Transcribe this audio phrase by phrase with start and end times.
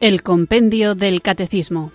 [0.00, 1.90] El Compendio del Catecismo.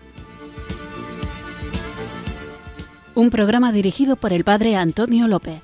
[3.16, 5.62] Un programa dirigido por el Padre Antonio López.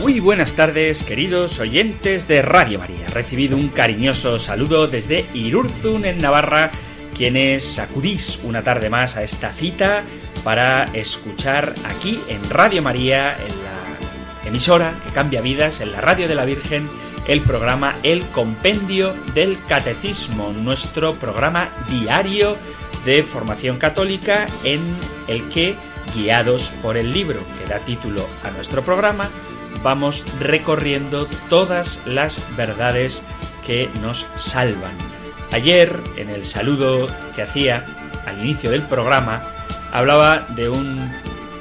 [0.00, 3.06] Muy buenas tardes, queridos oyentes de Radio María.
[3.06, 6.72] Recibido un cariñoso saludo desde Irurzun, en Navarra,
[7.16, 10.02] quienes acudís una tarde más a esta cita
[10.42, 16.26] para escuchar aquí en Radio María, en la emisora que cambia vidas, en la Radio
[16.26, 16.88] de la Virgen,
[17.28, 22.56] el programa El Compendio del Catecismo, nuestro programa diario
[23.04, 24.80] de formación católica en
[25.28, 25.76] el que,
[26.14, 29.28] guiados por el libro que da título a nuestro programa,
[29.82, 33.22] vamos recorriendo todas las verdades
[33.64, 34.96] que nos salvan.
[35.52, 37.84] Ayer, en el saludo que hacía
[38.26, 39.42] al inicio del programa,
[39.92, 41.12] hablaba de un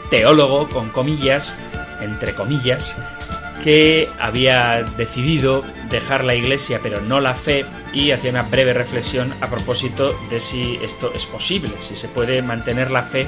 [0.10, 1.56] teólogo con comillas,
[2.02, 2.98] entre comillas,
[3.66, 9.34] que había decidido dejar la iglesia pero no la fe y hacía una breve reflexión
[9.42, 13.28] a propósito de si esto es posible, si se puede mantener la fe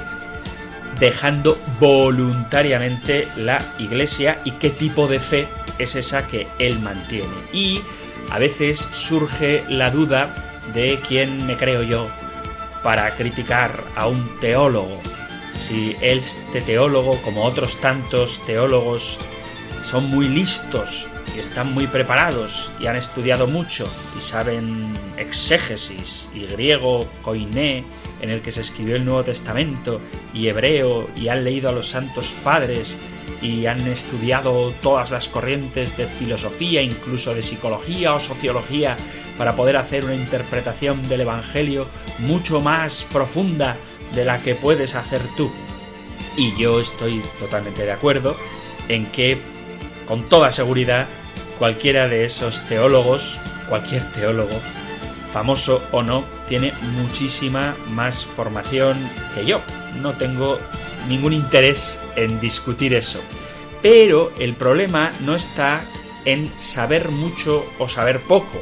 [0.99, 5.47] dejando voluntariamente la iglesia y qué tipo de fe
[5.79, 7.33] es esa que él mantiene.
[7.51, 7.81] Y
[8.29, 12.09] a veces surge la duda de quién me creo yo
[12.83, 14.99] para criticar a un teólogo.
[15.57, 19.17] Si este teólogo, como otros tantos teólogos,
[19.83, 26.45] son muy listos y están muy preparados y han estudiado mucho y saben exégesis y
[26.45, 27.83] griego, koiné,
[28.21, 29.99] en el que se escribió el Nuevo Testamento,
[30.33, 32.95] y hebreo, y han leído a los santos padres,
[33.41, 38.97] y han estudiado todas las corrientes de filosofía, incluso de psicología o sociología,
[39.37, 41.87] para poder hacer una interpretación del Evangelio
[42.19, 43.77] mucho más profunda
[44.15, 45.51] de la que puedes hacer tú.
[46.35, 48.35] Y yo estoy totalmente de acuerdo
[48.87, 49.37] en que,
[50.07, 51.07] con toda seguridad,
[51.59, 54.59] cualquiera de esos teólogos, cualquier teólogo,
[55.31, 58.97] famoso o no, tiene muchísima más formación
[59.35, 59.61] que yo.
[60.01, 60.59] No tengo
[61.07, 63.19] ningún interés en discutir eso.
[63.81, 65.81] Pero el problema no está
[66.25, 68.61] en saber mucho o saber poco.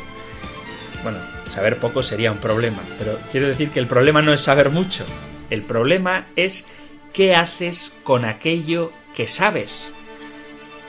[1.03, 4.69] Bueno, saber poco sería un problema, pero quiero decir que el problema no es saber
[4.69, 5.05] mucho.
[5.49, 6.67] El problema es
[7.13, 9.91] qué haces con aquello que sabes.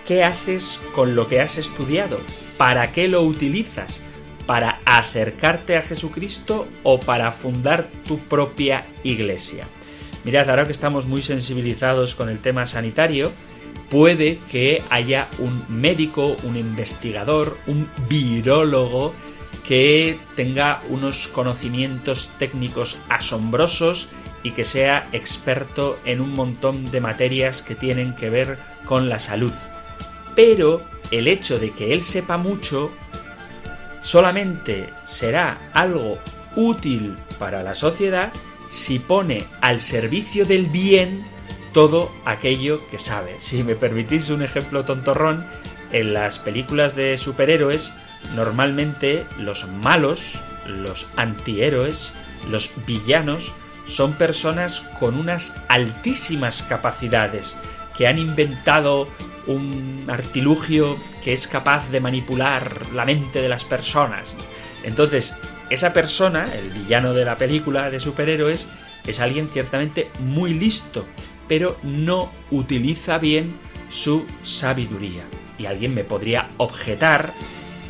[0.07, 2.21] ¿Qué haces con lo que has estudiado?
[2.57, 4.03] ¿Para qué lo utilizas?
[4.47, 9.67] ¿Para acercarte a Jesucristo o para fundar tu propia iglesia?
[10.23, 13.33] Mirad, ahora que estamos muy sensibilizados con el tema sanitario,
[13.91, 19.13] puede que haya un médico, un investigador, un virólogo
[19.67, 24.09] que tenga unos conocimientos técnicos asombrosos
[24.45, 29.19] y que sea experto en un montón de materias que tienen que ver con la
[29.19, 29.53] salud.
[30.37, 30.81] Pero
[31.11, 32.93] el hecho de que él sepa mucho
[34.01, 36.19] solamente será algo
[36.55, 38.33] útil para la sociedad
[38.69, 41.25] si pone al servicio del bien
[41.73, 43.37] todo aquello que sabe.
[43.41, 45.45] Si me permitís un ejemplo tontorrón,
[45.93, 47.93] en las películas de superhéroes,
[48.35, 52.13] normalmente los malos, los antihéroes,
[52.51, 53.53] los villanos,
[53.87, 57.57] son personas con unas altísimas capacidades,
[57.97, 59.09] que han inventado
[59.47, 64.35] un artilugio que es capaz de manipular la mente de las personas.
[64.83, 65.37] Entonces,
[65.71, 68.69] esa persona, el villano de la película de superhéroes,
[69.07, 71.05] es alguien ciertamente muy listo,
[71.49, 73.57] pero no utiliza bien
[73.89, 75.25] su sabiduría.
[75.59, 77.33] Y alguien me podría objetar,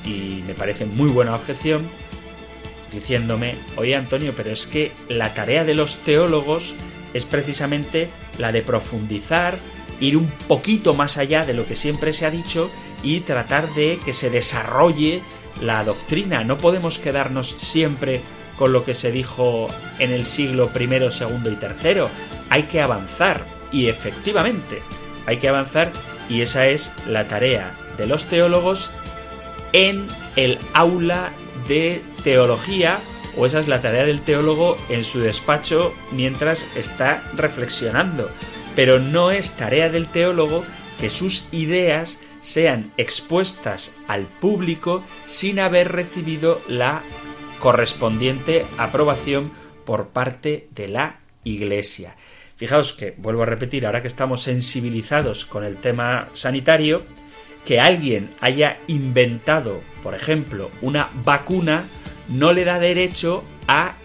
[0.04, 1.84] y me parece muy buena objeción,
[2.92, 6.74] diciéndome, oye Antonio, pero es que la tarea de los teólogos
[7.12, 9.58] es precisamente la de profundizar
[10.00, 12.70] ir un poquito más allá de lo que siempre se ha dicho
[13.02, 15.22] y tratar de que se desarrolle
[15.60, 16.44] la doctrina.
[16.44, 18.20] No podemos quedarnos siempre
[18.58, 19.68] con lo que se dijo
[19.98, 22.10] en el siglo I, segundo y tercero.
[22.50, 24.82] Hay que avanzar y efectivamente
[25.26, 25.92] hay que avanzar
[26.28, 28.90] y esa es la tarea de los teólogos
[29.72, 30.06] en
[30.36, 31.32] el aula
[31.68, 32.98] de teología
[33.36, 38.30] o esa es la tarea del teólogo en su despacho mientras está reflexionando
[38.76, 40.62] pero no es tarea del teólogo
[41.00, 47.02] que sus ideas sean expuestas al público sin haber recibido la
[47.58, 49.50] correspondiente aprobación
[49.84, 52.14] por parte de la Iglesia.
[52.56, 57.04] Fijaos que, vuelvo a repetir, ahora que estamos sensibilizados con el tema sanitario,
[57.64, 61.84] que alguien haya inventado, por ejemplo, una vacuna,
[62.28, 63.96] no le da derecho a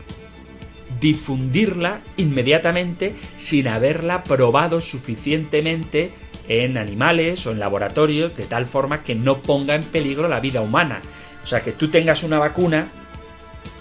[1.01, 6.11] difundirla inmediatamente sin haberla probado suficientemente
[6.47, 10.61] en animales o en laboratorios de tal forma que no ponga en peligro la vida
[10.61, 11.01] humana.
[11.43, 12.87] O sea, que tú tengas una vacuna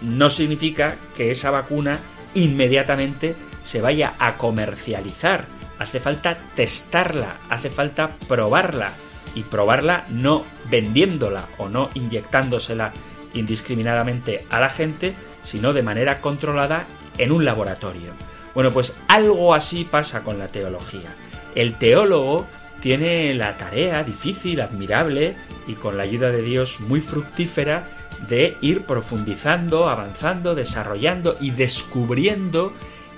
[0.00, 1.98] no significa que esa vacuna
[2.34, 5.44] inmediatamente se vaya a comercializar.
[5.78, 8.92] Hace falta testarla, hace falta probarla
[9.34, 12.92] y probarla no vendiéndola o no inyectándosela
[13.34, 16.86] indiscriminadamente a la gente, sino de manera controlada
[17.20, 18.12] en un laboratorio.
[18.54, 21.14] Bueno, pues algo así pasa con la teología.
[21.54, 22.46] El teólogo
[22.80, 25.36] tiene la tarea difícil, admirable
[25.66, 27.84] y con la ayuda de Dios muy fructífera
[28.28, 32.72] de ir profundizando, avanzando, desarrollando y descubriendo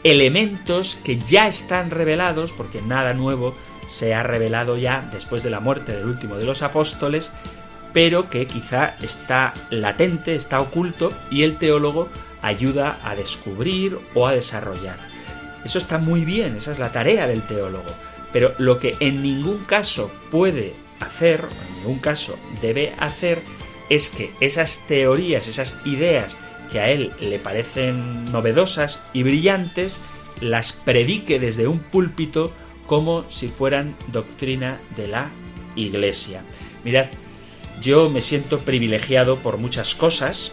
[0.05, 3.55] elementos que ya están revelados, porque nada nuevo
[3.89, 7.33] se ha revelado ya después de la muerte del último de los apóstoles,
[7.93, 12.09] pero que quizá está latente, está oculto y el teólogo
[12.43, 14.97] ayuda a descubrir o a desarrollar.
[15.65, 17.91] Eso está muy bien, esa es la tarea del teólogo,
[18.33, 23.43] pero lo que en ningún caso puede hacer, en ningún caso debe hacer,
[23.89, 26.37] es que esas teorías, esas ideas
[26.71, 29.99] que a él le parecen novedosas y brillantes,
[30.41, 32.53] las predique desde un púlpito
[32.87, 35.31] como si fueran doctrina de la
[35.77, 36.43] Iglesia.
[36.85, 37.07] Mirad,
[37.81, 40.53] yo me siento privilegiado por muchas cosas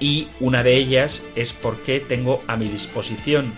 [0.00, 3.52] y una de ellas es porque tengo a mi disposición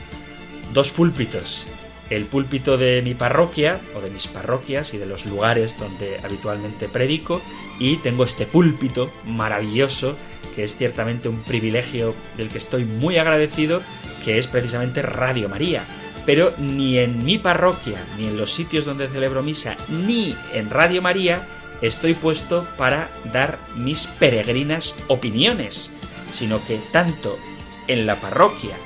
[0.73, 1.67] dos púlpitos.
[2.09, 6.89] El púlpito de mi parroquia o de mis parroquias y de los lugares donde habitualmente
[6.89, 7.41] predico
[7.79, 10.17] y tengo este púlpito maravilloso
[10.57, 13.81] que es ciertamente un privilegio del que estoy muy agradecido
[14.25, 15.85] que es precisamente Radio María
[16.27, 21.03] pero ni en mi parroquia, ni en los sitios donde celebro misa, ni en Radio
[21.03, 21.47] María
[21.83, 25.91] estoy puesto para dar mis peregrinas opiniones,
[26.31, 27.39] sino que tanto
[27.87, 28.77] en la parroquia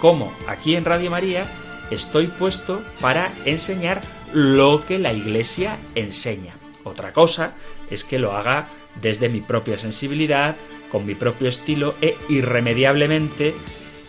[0.00, 1.46] como aquí en Radio María
[1.90, 4.00] estoy puesto para enseñar
[4.32, 6.56] lo que la Iglesia enseña.
[6.82, 7.54] Otra cosa
[7.90, 8.68] es que lo haga
[9.00, 10.56] desde mi propia sensibilidad,
[10.90, 13.54] con mi propio estilo e irremediablemente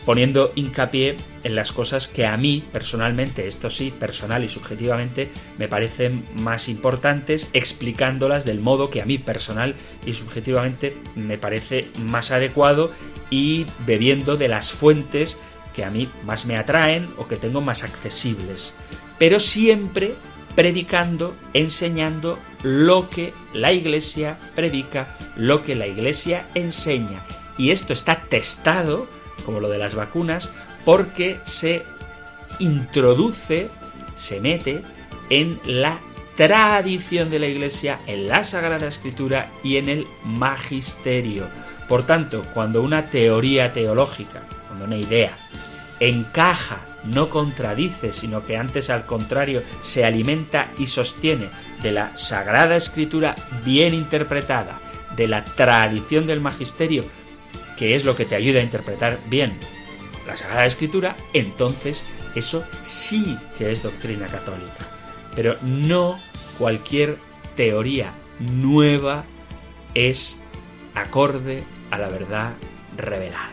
[0.06, 5.68] poniendo hincapié en las cosas que a mí personalmente, esto sí, personal y subjetivamente, me
[5.68, 9.76] parecen más importantes, explicándolas del modo que a mí personal
[10.06, 12.92] y subjetivamente me parece más adecuado
[13.30, 15.38] y bebiendo de las fuentes
[15.74, 18.74] que a mí más me atraen o que tengo más accesibles.
[19.18, 20.14] Pero siempre
[20.56, 27.24] predicando, enseñando lo que la Iglesia predica, lo que la Iglesia enseña.
[27.58, 29.08] Y esto está testado
[29.46, 30.52] como lo de las vacunas,
[30.84, 31.84] porque se
[32.60, 33.70] introduce,
[34.16, 34.84] se mete
[35.30, 36.00] en la
[36.36, 41.48] tradición de la Iglesia, en la Sagrada Escritura y en el magisterio.
[41.88, 45.38] Por tanto, cuando una teoría teológica, cuando una idea
[46.00, 51.50] encaja, no contradice, sino que antes al contrario se alimenta y sostiene
[51.84, 54.80] de la Sagrada Escritura bien interpretada,
[55.16, 57.06] de la tradición del magisterio
[57.78, 59.58] que es lo que te ayuda a interpretar bien
[60.28, 62.04] la Sagrada Escritura, entonces
[62.36, 64.90] eso sí que es doctrina católica.
[65.36, 66.20] Pero no
[66.58, 67.18] cualquier
[67.56, 69.24] teoría nueva
[69.94, 70.42] es
[70.94, 72.54] acorde a la verdad
[72.98, 73.52] revelada.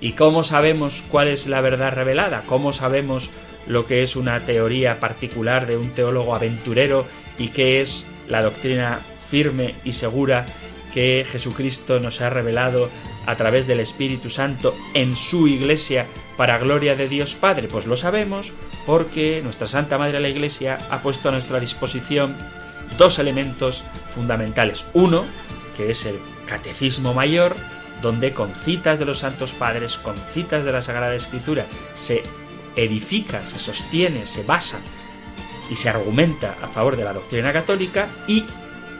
[0.00, 2.42] ¿Y cómo sabemos cuál es la verdad revelada?
[2.46, 3.30] ¿Cómo sabemos
[3.66, 7.06] lo que es una teoría particular de un teólogo aventurero
[7.38, 10.46] y qué es la doctrina firme y segura
[10.94, 12.88] que Jesucristo nos ha revelado
[13.26, 16.06] a través del Espíritu Santo en su iglesia
[16.36, 17.68] para gloria de Dios Padre?
[17.68, 18.52] Pues lo sabemos
[18.86, 22.36] porque nuestra Santa Madre la Iglesia ha puesto a nuestra disposición
[22.98, 24.86] dos elementos fundamentales.
[24.94, 25.24] Uno,
[25.76, 27.56] que es el Catecismo Mayor,
[28.02, 32.22] donde con citas de los Santos Padres, con citas de la Sagrada Escritura, se
[32.76, 34.78] edifica, se sostiene, se basa
[35.70, 38.44] y se argumenta a favor de la doctrina católica y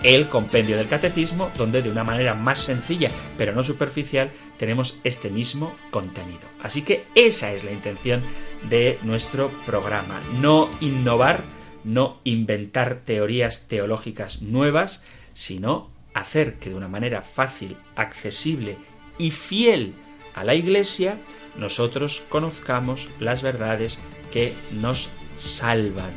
[0.06, 5.30] el compendio del catecismo, donde de una manera más sencilla, pero no superficial, tenemos este
[5.30, 6.42] mismo contenido.
[6.62, 8.22] Así que esa es la intención
[8.68, 11.42] de nuestro programa, no innovar,
[11.82, 15.02] no inventar teorías teológicas nuevas,
[15.34, 18.78] sino hacer que de una manera fácil, accesible
[19.18, 19.94] y fiel
[20.36, 21.18] a la Iglesia,
[21.58, 23.98] nosotros conozcamos las verdades
[24.30, 26.12] que nos salvan.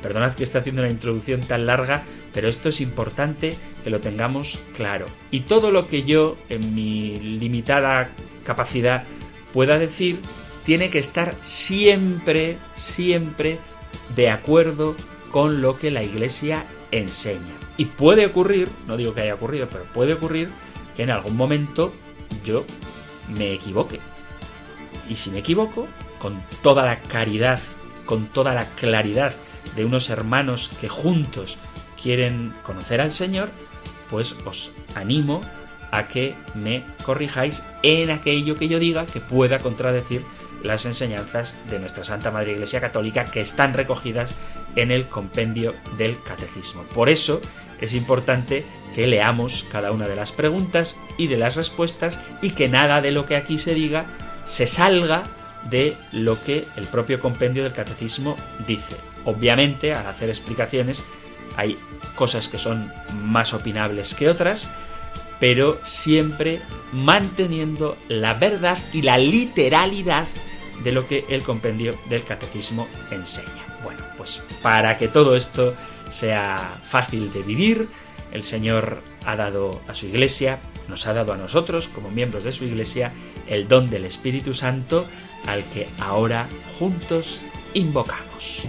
[0.00, 4.58] Perdonad que esté haciendo una introducción tan larga, pero esto es importante que lo tengamos
[4.76, 5.06] claro.
[5.30, 8.10] Y todo lo que yo, en mi limitada
[8.44, 9.04] capacidad,
[9.52, 10.18] pueda decir,
[10.64, 13.58] tiene que estar siempre, siempre
[14.14, 14.96] de acuerdo
[15.30, 17.56] con lo que la Iglesia enseña.
[17.76, 20.50] Y puede ocurrir, no digo que haya ocurrido, pero puede ocurrir
[20.96, 21.92] que en algún momento
[22.44, 22.64] yo
[23.28, 24.00] me equivoque.
[25.08, 27.60] Y si me equivoco, con toda la caridad,
[28.06, 29.34] con toda la claridad
[29.74, 31.58] de unos hermanos que juntos
[32.02, 33.50] quieren conocer al Señor,
[34.10, 35.42] pues os animo
[35.90, 40.24] a que me corrijáis en aquello que yo diga que pueda contradecir
[40.62, 44.30] las enseñanzas de nuestra Santa Madre Iglesia Católica que están recogidas
[44.76, 46.82] en el compendio del Catecismo.
[46.84, 47.40] Por eso
[47.80, 52.68] es importante que leamos cada una de las preguntas y de las respuestas y que
[52.68, 54.06] nada de lo que aquí se diga
[54.44, 55.24] se salga
[55.68, 58.96] de lo que el propio compendio del Catecismo dice.
[59.24, 61.02] Obviamente, al hacer explicaciones,
[61.56, 61.78] hay
[62.14, 62.92] cosas que son
[63.22, 64.68] más opinables que otras,
[65.40, 66.60] pero siempre
[66.92, 70.28] manteniendo la verdad y la literalidad
[70.84, 73.66] de lo que el compendio del catecismo enseña.
[73.82, 75.74] Bueno, pues para que todo esto
[76.10, 77.88] sea fácil de vivir,
[78.32, 82.52] el Señor ha dado a su iglesia, nos ha dado a nosotros como miembros de
[82.52, 83.12] su iglesia
[83.46, 85.06] el don del Espíritu Santo
[85.46, 87.40] al que ahora juntos
[87.74, 88.68] invocamos.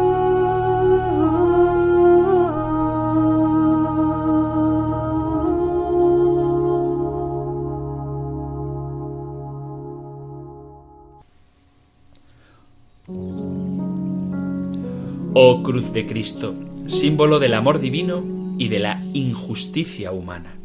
[15.33, 16.53] Oh cruz de Cristo,
[16.87, 18.21] símbolo del amor divino
[18.57, 20.55] y de la injusticia humana,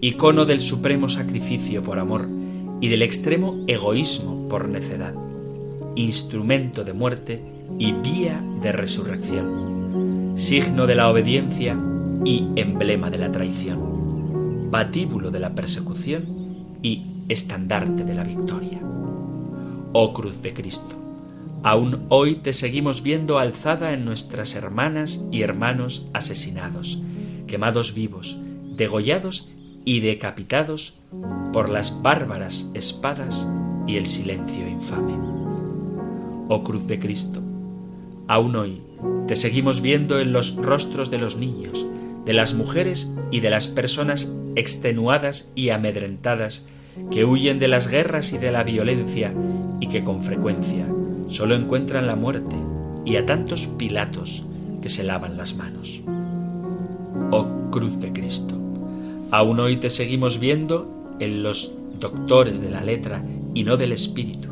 [0.00, 2.28] icono del supremo sacrificio por amor
[2.80, 5.14] y del extremo egoísmo por necedad,
[5.94, 7.40] instrumento de muerte
[7.78, 11.78] y vía de resurrección, signo de la obediencia
[12.24, 16.24] y emblema de la traición, patíbulo de la persecución
[16.82, 18.80] y estandarte de la victoria.
[19.92, 20.99] Oh cruz de Cristo,
[21.62, 27.02] Aún hoy te seguimos viendo alzada en nuestras hermanas y hermanos asesinados,
[27.46, 28.38] quemados vivos,
[28.76, 29.50] degollados
[29.84, 30.94] y decapitados
[31.52, 33.46] por las bárbaras espadas
[33.86, 35.12] y el silencio infame.
[36.48, 37.42] Oh cruz de Cristo,
[38.26, 38.80] aún hoy
[39.28, 41.84] te seguimos viendo en los rostros de los niños,
[42.24, 46.64] de las mujeres y de las personas extenuadas y amedrentadas
[47.10, 49.34] que huyen de las guerras y de la violencia
[49.78, 50.86] y que con frecuencia
[51.30, 52.56] solo encuentran la muerte
[53.04, 54.44] y a tantos Pilatos
[54.82, 56.02] que se lavan las manos.
[57.30, 58.56] Oh cruz de Cristo,
[59.30, 63.22] aún hoy te seguimos viendo en los doctores de la letra
[63.54, 64.48] y no del espíritu,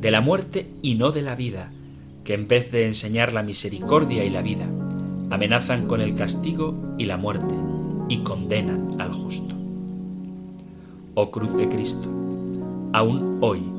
[0.00, 1.70] de la muerte y no de la vida,
[2.24, 4.66] que en vez de enseñar la misericordia y la vida,
[5.30, 7.54] amenazan con el castigo y la muerte
[8.08, 9.54] y condenan al justo.
[11.14, 12.08] Oh cruz de Cristo,
[12.92, 13.73] aún hoy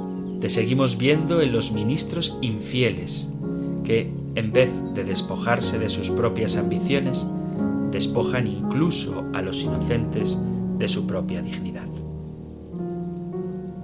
[0.46, 3.30] te seguimos viendo en los ministros infieles,
[3.84, 7.25] que, en vez de despojarse de sus propias ambiciones,
[7.90, 10.38] despojan incluso a los inocentes
[10.78, 11.88] de su propia dignidad.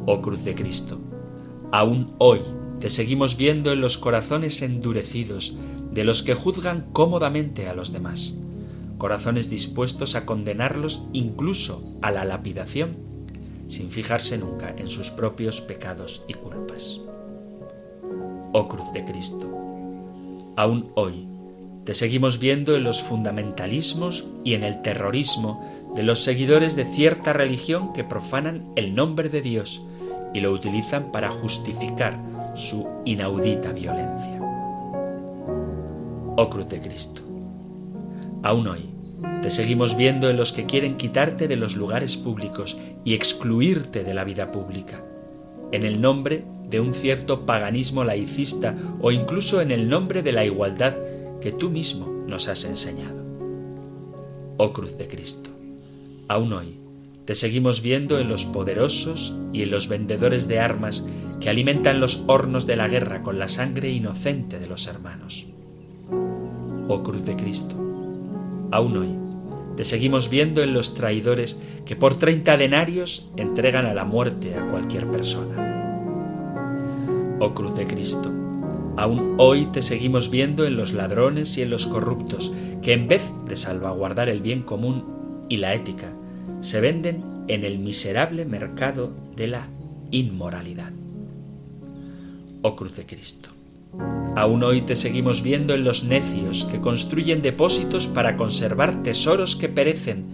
[0.06, 1.00] Oh Cruz de Cristo,
[1.72, 2.42] aún hoy
[2.80, 5.58] te seguimos viendo en los corazones endurecidos
[5.92, 8.36] de los que juzgan cómodamente a los demás,
[9.00, 13.11] corazones dispuestos a condenarlos incluso a la lapidación
[13.72, 17.00] sin fijarse nunca en sus propios pecados y culpas.
[18.52, 19.50] Oh Cruz de Cristo,
[20.58, 21.26] aún hoy
[21.86, 27.32] te seguimos viendo en los fundamentalismos y en el terrorismo de los seguidores de cierta
[27.32, 29.82] religión que profanan el nombre de Dios
[30.34, 32.20] y lo utilizan para justificar
[32.56, 34.38] su inaudita violencia.
[36.36, 37.22] Oh Cruz de Cristo,
[38.44, 38.91] aún hoy
[39.42, 44.14] te seguimos viendo en los que quieren quitarte de los lugares públicos y excluirte de
[44.14, 45.04] la vida pública,
[45.72, 50.46] en el nombre de un cierto paganismo laicista o incluso en el nombre de la
[50.46, 50.96] igualdad
[51.42, 53.22] que tú mismo nos has enseñado.
[54.58, 55.50] Oh Cruz de Cristo,
[56.28, 56.78] aún hoy
[57.26, 61.06] te seguimos viendo en los poderosos y en los vendedores de armas
[61.40, 65.48] que alimentan los hornos de la guerra con la sangre inocente de los hermanos.
[66.88, 67.91] Oh Cruz de Cristo,
[68.72, 69.10] aún hoy
[69.76, 74.66] te seguimos viendo en los traidores que por treinta denarios entregan a la muerte a
[74.70, 75.68] cualquier persona.
[77.40, 78.32] Oh Cruz de Cristo,
[78.98, 83.32] aún hoy te seguimos viendo en los ladrones y en los corruptos que en vez
[83.48, 86.12] de salvaguardar el bien común y la ética,
[86.62, 89.68] se venden en el miserable mercado de la
[90.12, 90.92] inmoralidad.
[92.62, 93.50] Oh Cruz de Cristo,
[94.36, 99.70] Aún hoy te seguimos viendo en los necios que construyen depósitos para conservar tesoros que
[99.70, 100.26] perecen,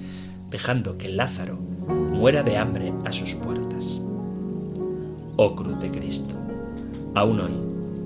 [0.49, 3.99] dejando que Lázaro muera de hambre a sus puertas.
[5.35, 6.35] Oh cruz de Cristo,
[7.15, 7.53] aún hoy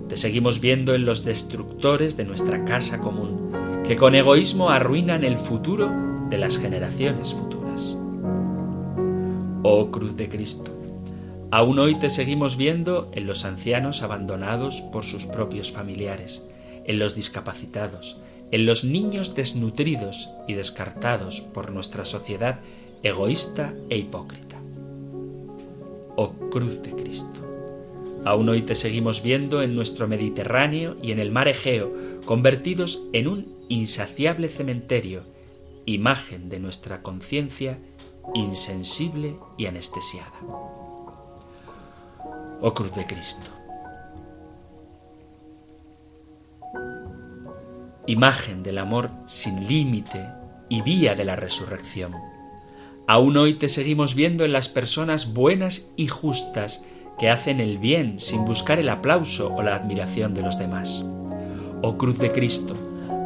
[0.08, 3.52] te seguimos viendo en los destructores de nuestra casa común,
[3.88, 5.90] que con egoísmo arruinan el futuro
[6.30, 7.98] de las generaciones futuras.
[9.64, 10.72] Oh Cruz de Cristo,
[11.52, 16.48] aún hoy te seguimos viendo en los ancianos abandonados por sus propios familiares,
[16.86, 18.18] en los discapacitados,
[18.52, 22.62] en los niños desnutridos y descartados por nuestra sociedad
[23.04, 24.58] egoísta e hipócrita.
[26.16, 27.42] Oh Cruz de Cristo,
[28.24, 31.92] aún hoy te seguimos viendo en nuestro Mediterráneo y en el mar Egeo,
[32.26, 35.24] convertidos en un insaciable cementerio,
[35.86, 37.78] imagen de nuestra conciencia
[38.34, 40.32] insensible y anestesiada.
[42.64, 43.50] Oh Cruz de Cristo,
[48.06, 50.30] imagen del amor sin límite
[50.70, 52.14] y vía de la resurrección.
[53.08, 56.84] Aún hoy te seguimos viendo en las personas buenas y justas
[57.18, 61.04] que hacen el bien sin buscar el aplauso o la admiración de los demás.
[61.82, 62.76] Oh Cruz de Cristo,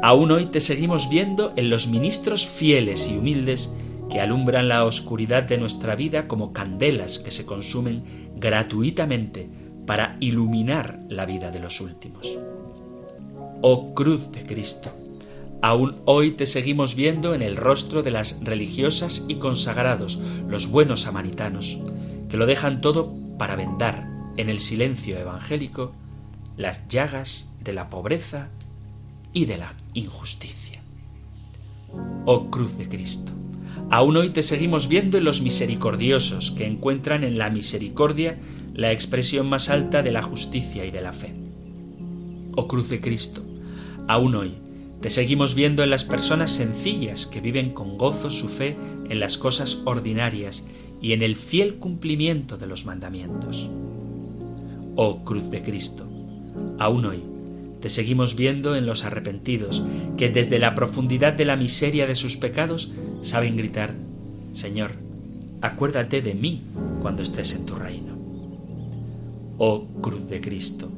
[0.01, 3.70] aún hoy te seguimos viendo en los ministros fieles y humildes
[4.10, 9.50] que alumbran la oscuridad de nuestra vida como candelas que se consumen gratuitamente
[9.88, 12.38] para iluminar la vida de los últimos
[13.68, 14.92] oh cruz de Cristo.
[15.64, 21.02] Aún hoy te seguimos viendo en el rostro de las religiosas y consagrados, los buenos
[21.02, 21.80] samaritanos,
[22.30, 25.94] que lo dejan todo para vendar en el silencio evangélico
[26.58, 28.50] las llagas de la pobreza
[29.34, 30.84] y de la injusticia.
[32.25, 33.32] Oh cruz de Cristo,
[33.89, 38.38] aún hoy te seguimos viendo en los misericordiosos que encuentran en la misericordia
[38.74, 41.34] la expresión más alta de la justicia y de la fe.
[42.56, 43.44] Oh cruz de Cristo,
[44.08, 44.51] Aún hoy,
[45.01, 48.77] te seguimos viendo en las personas sencillas que viven con gozo su fe
[49.10, 50.64] en las cosas ordinarias
[51.01, 53.68] y en el fiel cumplimiento de los mandamientos.
[54.96, 56.07] Oh Cruz de Cristo,
[56.77, 57.24] aún hoy
[57.81, 59.83] te seguimos viendo en los arrepentidos
[60.18, 62.92] que desde la profundidad de la miseria de sus pecados
[63.25, 63.94] saben gritar,
[64.53, 64.92] Señor,
[65.61, 66.61] acuérdate de mí
[67.01, 68.16] cuando estés en tu reino.
[69.57, 70.90] Oh Cruz de Cristo,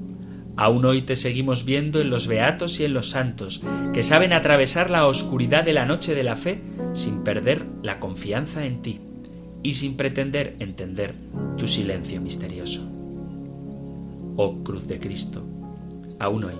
[0.57, 3.61] Aún hoy te seguimos viendo en los beatos y en los santos,
[3.93, 6.61] que saben atravesar la oscuridad de la noche de la fe
[6.93, 8.99] sin perder la confianza en ti
[9.61, 11.13] y sin pretender entender
[11.57, 12.89] tu silencio misterioso.
[14.35, 15.45] Oh Cruz de Cristo,
[16.17, 16.55] aún hoy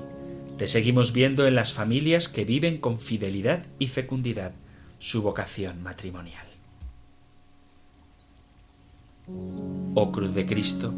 [0.60, 4.51] te seguimos viendo en las familias que viven con fidelidad y fecundidad
[4.99, 6.47] su vocación matrimonial.
[9.95, 10.93] Oh Cruz de Cristo,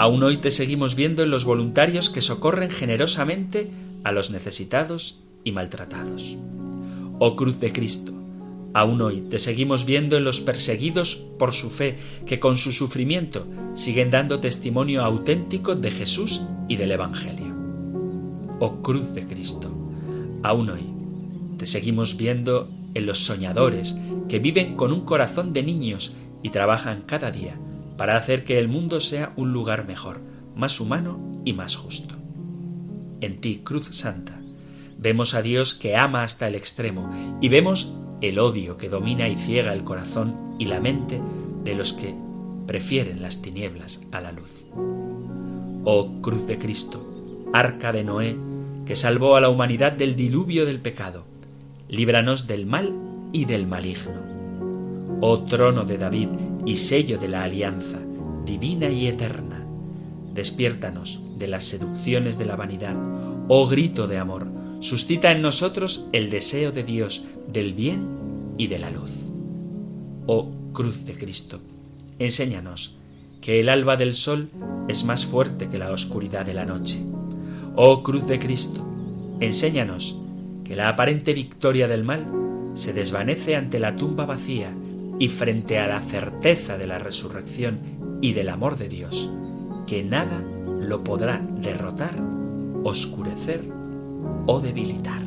[0.00, 3.68] Aún hoy te seguimos viendo en los voluntarios que socorren generosamente
[4.02, 6.38] a los necesitados y maltratados.
[7.18, 8.14] Oh Cruz de Cristo,
[8.72, 13.46] aún hoy te seguimos viendo en los perseguidos por su fe que con su sufrimiento
[13.74, 17.54] siguen dando testimonio auténtico de Jesús y del Evangelio.
[18.58, 19.70] Oh Cruz de Cristo,
[20.42, 20.86] aún hoy
[21.58, 23.96] te seguimos viendo en los soñadores
[24.28, 27.58] que viven con un corazón de niños y trabajan cada día
[27.96, 30.20] para hacer que el mundo sea un lugar mejor,
[30.56, 32.14] más humano y más justo.
[33.20, 34.40] En ti, Cruz Santa,
[34.98, 39.36] vemos a Dios que ama hasta el extremo y vemos el odio que domina y
[39.36, 41.20] ciega el corazón y la mente
[41.64, 42.14] de los que
[42.66, 44.50] prefieren las tinieblas a la luz.
[45.84, 47.06] Oh Cruz de Cristo,
[47.52, 48.36] arca de Noé,
[48.86, 51.24] que salvó a la humanidad del diluvio del pecado,
[51.90, 52.94] líbranos del mal
[53.32, 55.18] y del maligno.
[55.20, 56.28] Oh trono de David,
[56.64, 57.98] y sello de la alianza,
[58.46, 59.66] divina y eterna.
[60.32, 62.96] Despiértanos de las seducciones de la vanidad,
[63.48, 64.46] oh grito de amor,
[64.80, 68.06] suscita en nosotros el deseo de Dios, del bien
[68.56, 69.32] y de la luz.
[70.26, 71.60] Oh cruz de Cristo,
[72.18, 72.96] enséñanos
[73.40, 74.50] que el alba del sol
[74.86, 77.00] es más fuerte que la oscuridad de la noche.
[77.74, 78.86] Oh cruz de Cristo,
[79.40, 80.16] enséñanos
[80.70, 82.26] que la aparente victoria del mal
[82.74, 84.72] se desvanece ante la tumba vacía
[85.18, 87.80] y frente a la certeza de la resurrección
[88.20, 89.28] y del amor de Dios,
[89.88, 90.40] que nada
[90.80, 92.14] lo podrá derrotar,
[92.84, 93.64] oscurecer
[94.46, 95.20] o debilitar.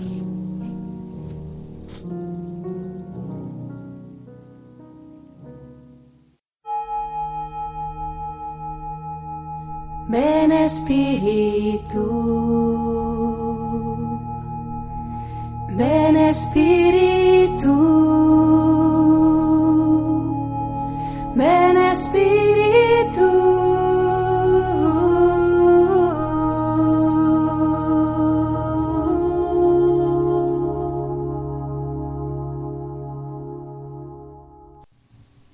[10.07, 12.03] Ven Espíritu,
[15.75, 17.73] ven Espíritu.
[21.35, 23.29] Ven Espíritu.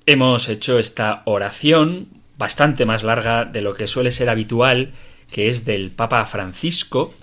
[0.06, 4.92] Hemos hecho esta oración bastante más larga de lo que suele ser habitual
[5.32, 7.14] que es del Papa Francisco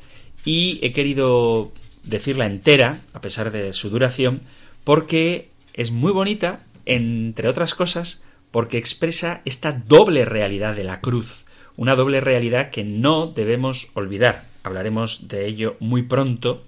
[0.44, 1.72] y he querido
[2.07, 4.40] decirla entera, a pesar de su duración,
[4.85, 11.45] porque es muy bonita, entre otras cosas, porque expresa esta doble realidad de la cruz,
[11.77, 14.47] una doble realidad que no debemos olvidar.
[14.62, 16.64] Hablaremos de ello muy pronto,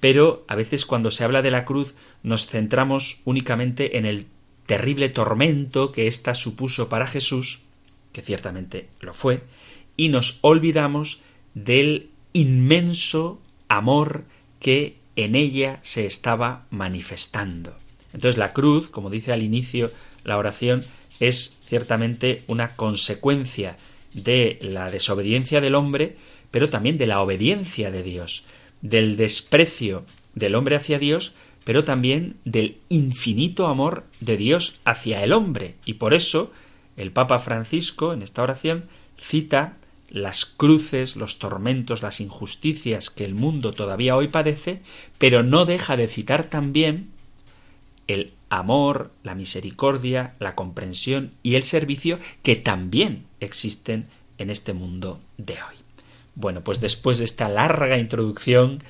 [0.00, 4.26] pero a veces cuando se habla de la cruz nos centramos únicamente en el
[4.66, 7.62] terrible tormento que ésta supuso para Jesús,
[8.12, 9.42] que ciertamente lo fue,
[9.96, 11.22] y nos olvidamos
[11.54, 14.24] del inmenso amor
[14.60, 17.76] que en ella se estaba manifestando.
[18.12, 19.90] Entonces la cruz, como dice al inicio
[20.24, 20.84] la oración,
[21.20, 23.76] es ciertamente una consecuencia
[24.14, 26.16] de la desobediencia del hombre,
[26.50, 28.44] pero también de la obediencia de Dios,
[28.80, 35.32] del desprecio del hombre hacia Dios, pero también del infinito amor de Dios hacia el
[35.32, 35.74] hombre.
[35.84, 36.52] Y por eso
[36.96, 38.84] el Papa Francisco, en esta oración,
[39.20, 39.76] cita
[40.10, 44.80] las cruces, los tormentos, las injusticias que el mundo todavía hoy padece,
[45.18, 47.10] pero no deja de citar también
[48.06, 54.06] el amor, la misericordia, la comprensión y el servicio que también existen
[54.38, 55.76] en este mundo de hoy.
[56.34, 58.82] Bueno, pues después de esta larga introducción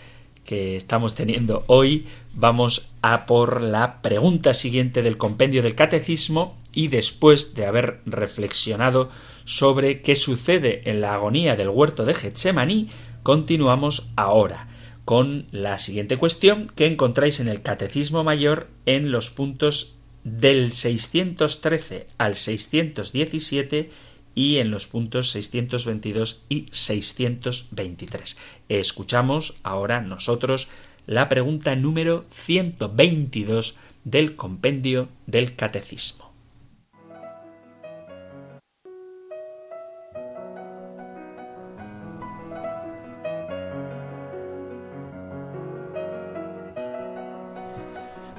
[0.45, 6.89] que estamos teniendo hoy, vamos a por la pregunta siguiente del compendio del catecismo y
[6.89, 9.11] después de haber reflexionado
[9.49, 12.91] sobre qué sucede en la agonía del huerto de Getsemaní,
[13.23, 14.69] continuamos ahora
[15.07, 22.09] con la siguiente cuestión que encontráis en el Catecismo Mayor en los puntos del 613
[22.19, 23.91] al 617
[24.35, 28.37] y en los puntos 622 y 623.
[28.69, 30.69] Escuchamos ahora nosotros
[31.07, 36.28] la pregunta número 122 del compendio del Catecismo.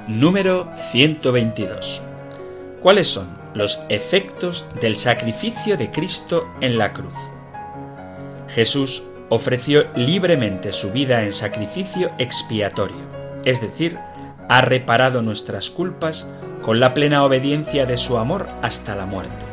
[0.10, 2.02] Número 122.
[2.82, 7.14] ¿Cuáles son los efectos del sacrificio de Cristo en la cruz?
[8.48, 12.98] Jesús ofreció libremente su vida en sacrificio expiatorio,
[13.46, 14.00] es decir,
[14.50, 16.28] ha reparado nuestras culpas
[16.64, 19.46] con la plena obediencia de su amor hasta la muerte.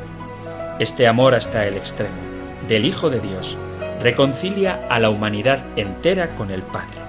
[0.78, 2.16] Este amor hasta el extremo,
[2.66, 3.58] del Hijo de Dios,
[4.00, 7.05] reconcilia a la humanidad entera con el Padre.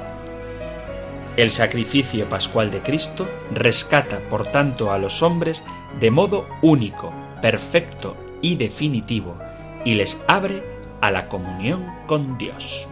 [1.38, 5.64] El sacrificio pascual de Cristo rescata, por tanto, a los hombres
[6.00, 9.38] de modo único, perfecto y definitivo,
[9.86, 10.64] y les abre
[11.00, 12.90] a la comunión con Dios.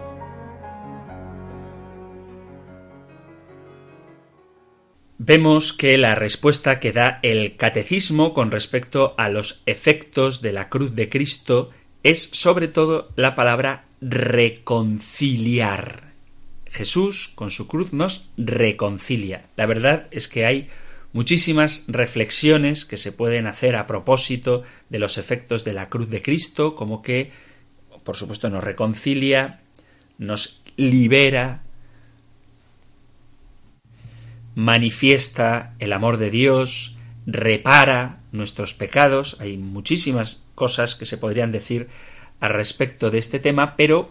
[5.17, 10.69] Vemos que la respuesta que da el catecismo con respecto a los efectos de la
[10.69, 11.71] cruz de Cristo
[12.03, 16.04] es sobre todo la palabra reconciliar.
[16.75, 19.45] Jesús con su cruz nos reconcilia.
[19.55, 20.67] La verdad es que hay
[21.13, 26.21] muchísimas reflexiones que se pueden hacer a propósito de los efectos de la cruz de
[26.21, 27.31] Cristo, como que,
[28.03, 29.61] por supuesto, nos reconcilia,
[30.17, 31.63] nos libera,
[34.53, 39.37] manifiesta el amor de Dios, repara nuestros pecados.
[39.39, 41.87] Hay muchísimas cosas que se podrían decir
[42.41, 44.09] al respecto de este tema, pero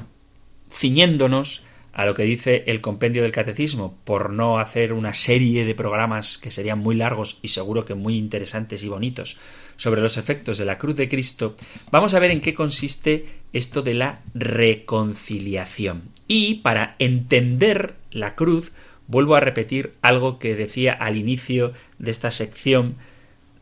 [0.70, 1.62] ciñéndonos
[1.94, 6.38] a lo que dice el compendio del catecismo, por no hacer una serie de programas
[6.38, 9.38] que serían muy largos y seguro que muy interesantes y bonitos
[9.76, 11.54] sobre los efectos de la cruz de Cristo,
[11.92, 16.10] vamos a ver en qué consiste esto de la reconciliación.
[16.26, 18.72] Y para entender la cruz,
[19.06, 22.96] vuelvo a repetir algo que decía al inicio de esta sección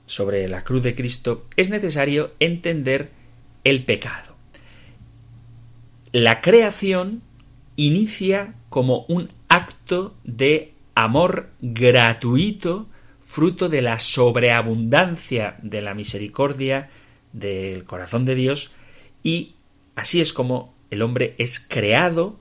[0.06, 3.10] sobre la cruz de Cristo, es necesario entender
[3.64, 4.36] el pecado.
[6.12, 7.22] La creación
[7.76, 12.88] inicia como un acto de amor gratuito,
[13.24, 16.90] fruto de la sobreabundancia de la misericordia
[17.32, 18.72] del corazón de Dios,
[19.22, 19.54] y
[19.94, 22.38] así es como el hombre es creado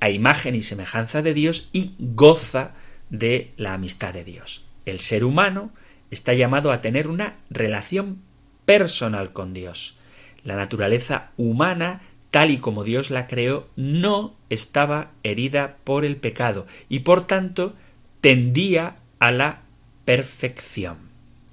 [0.00, 2.72] a imagen y semejanza de Dios y goza
[3.08, 4.64] de la amistad de Dios.
[4.84, 5.70] El ser humano
[6.10, 8.20] está llamado a tener una relación
[8.64, 9.96] personal con Dios.
[10.42, 16.66] La naturaleza humana tal y como Dios la creó, no estaba herida por el pecado
[16.88, 17.76] y por tanto
[18.20, 19.60] tendía a la
[20.06, 20.96] perfección.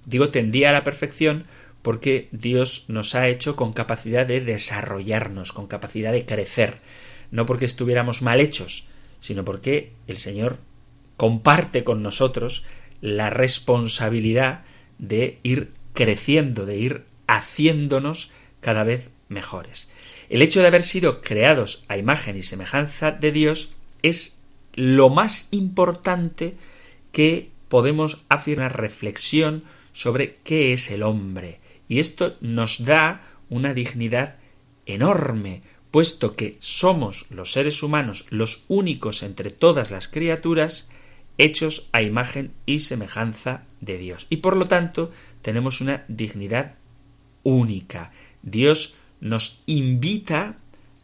[0.06, 1.46] Digo tendía a la perfección
[1.82, 6.78] porque Dios nos ha hecho con capacidad de desarrollarnos, con capacidad de crecer,
[7.30, 8.88] no porque estuviéramos mal hechos,
[9.20, 10.60] sino porque el Señor
[11.18, 12.63] comparte con nosotros
[13.02, 14.63] la responsabilidad
[14.98, 19.89] de ir creciendo, de ir haciéndonos cada vez mejores.
[20.30, 24.39] El hecho de haber sido creados a imagen y semejanza de Dios es
[24.76, 26.56] lo más importante
[27.12, 31.60] que podemos una reflexión sobre qué es el hombre.
[31.88, 34.36] Y esto nos da una dignidad
[34.86, 40.89] enorme, puesto que somos los seres humanos los únicos entre todas las criaturas
[41.39, 44.28] hechos a imagen y semejanza de Dios.
[44.30, 45.12] Y por lo tanto
[45.42, 46.76] tenemos una dignidad
[47.44, 48.12] única.
[48.44, 50.58] Dios nos invita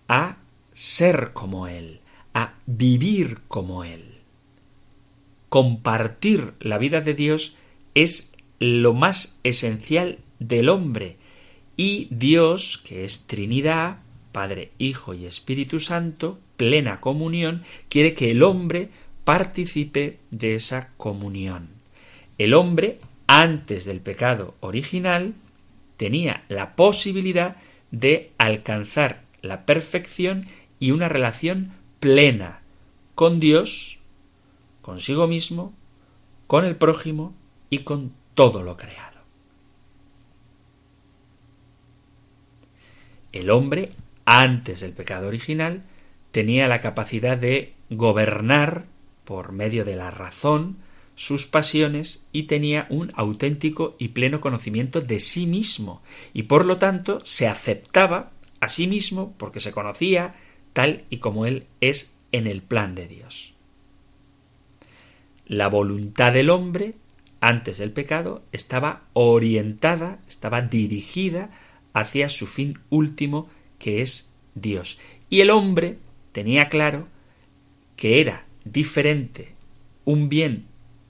[0.07, 0.37] a
[0.73, 1.99] ser como Él,
[2.33, 4.19] a vivir como Él.
[5.49, 7.55] Compartir la vida de Dios
[7.93, 11.17] es lo más esencial del hombre
[11.77, 13.97] y Dios, que es Trinidad,
[14.31, 18.89] Padre, Hijo y Espíritu Santo, plena comunión, quiere que el hombre
[19.23, 21.69] participe de esa comunión.
[22.37, 25.33] El hombre, antes del pecado original,
[25.97, 27.55] tenía la posibilidad
[27.91, 30.47] de alcanzar la perfección
[30.79, 32.61] y una relación plena
[33.15, 33.99] con Dios,
[34.81, 35.73] consigo mismo,
[36.47, 37.33] con el prójimo
[37.69, 39.21] y con todo lo creado.
[43.31, 43.91] El hombre,
[44.25, 45.83] antes del pecado original,
[46.31, 48.85] tenía la capacidad de gobernar
[49.25, 50.77] por medio de la razón
[51.15, 56.01] sus pasiones y tenía un auténtico y pleno conocimiento de sí mismo
[56.33, 60.35] y por lo tanto se aceptaba a sí mismo porque se conocía
[60.73, 63.53] tal y como él es en el plan de Dios.
[65.47, 66.95] La voluntad del hombre
[67.39, 71.51] antes del pecado estaba orientada, estaba dirigida
[71.93, 73.47] hacia su fin último
[73.77, 74.99] que es Dios.
[75.29, 75.99] Y el hombre
[76.31, 77.07] tenía claro
[77.95, 79.53] que era diferente
[80.05, 80.65] un bien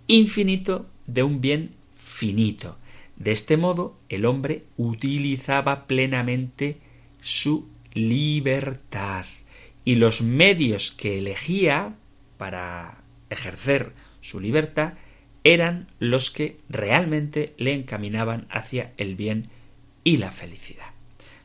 [0.08, 2.78] infinito de un bien finito.
[3.18, 6.78] De este modo, el hombre utilizaba plenamente
[7.22, 9.26] su libertad
[9.86, 11.96] y los medios que elegía
[12.38, 12.98] para
[13.30, 14.94] ejercer su libertad
[15.44, 19.50] eran los que realmente le encaminaban hacia el bien
[20.04, 20.88] y la felicidad.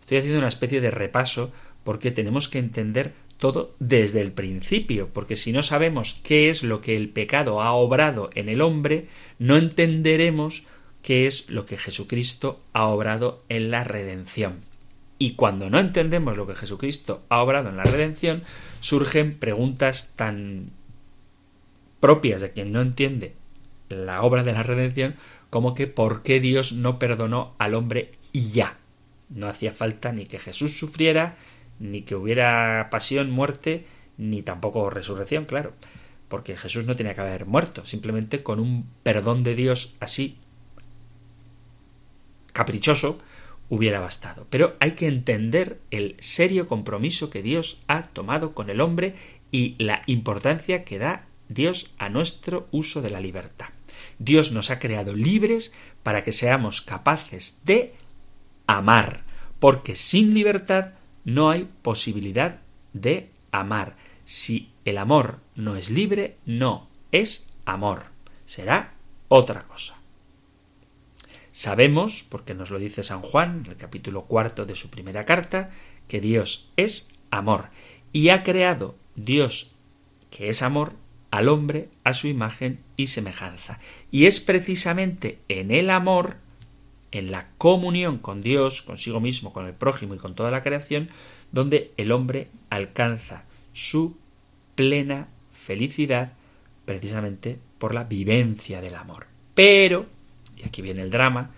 [0.00, 1.52] Estoy haciendo una especie de repaso
[1.84, 6.80] porque tenemos que entender todo desde el principio, porque si no sabemos qué es lo
[6.80, 10.64] que el pecado ha obrado en el hombre, no entenderemos
[11.02, 14.60] qué es lo que Jesucristo ha obrado en la redención.
[15.18, 18.42] Y cuando no entendemos lo que Jesucristo ha obrado en la redención,
[18.80, 20.70] surgen preguntas tan
[21.98, 23.34] propias de quien no entiende
[23.88, 25.16] la obra de la redención
[25.50, 28.78] como que por qué Dios no perdonó al hombre y ya.
[29.28, 31.36] No hacía falta ni que Jesús sufriera,
[31.80, 35.72] ni que hubiera pasión, muerte, ni tampoco resurrección, claro,
[36.28, 40.38] porque Jesús no tenía que haber muerto, simplemente con un perdón de Dios así
[42.52, 43.18] caprichoso
[43.68, 44.46] hubiera bastado.
[44.50, 49.14] Pero hay que entender el serio compromiso que Dios ha tomado con el hombre
[49.50, 53.68] y la importancia que da Dios a nuestro uso de la libertad.
[54.18, 57.94] Dios nos ha creado libres para que seamos capaces de
[58.66, 59.24] amar,
[59.58, 60.92] porque sin libertad
[61.24, 62.60] no hay posibilidad
[62.92, 63.96] de amar.
[64.24, 68.04] Si el amor no es libre, no es amor.
[68.44, 68.94] Será
[69.28, 69.96] otra cosa.
[71.52, 75.70] Sabemos, porque nos lo dice San Juan en el capítulo cuarto de su primera carta,
[76.08, 77.68] que Dios es amor
[78.12, 79.72] y ha creado Dios,
[80.30, 80.94] que es amor,
[81.30, 83.78] al hombre a su imagen y semejanza.
[84.10, 86.38] Y es precisamente en el amor
[87.12, 91.08] en la comunión con Dios, consigo mismo, con el prójimo y con toda la creación,
[91.52, 94.16] donde el hombre alcanza su
[94.74, 96.32] plena felicidad
[96.84, 99.26] precisamente por la vivencia del amor.
[99.54, 100.06] Pero,
[100.56, 101.50] y aquí viene el drama,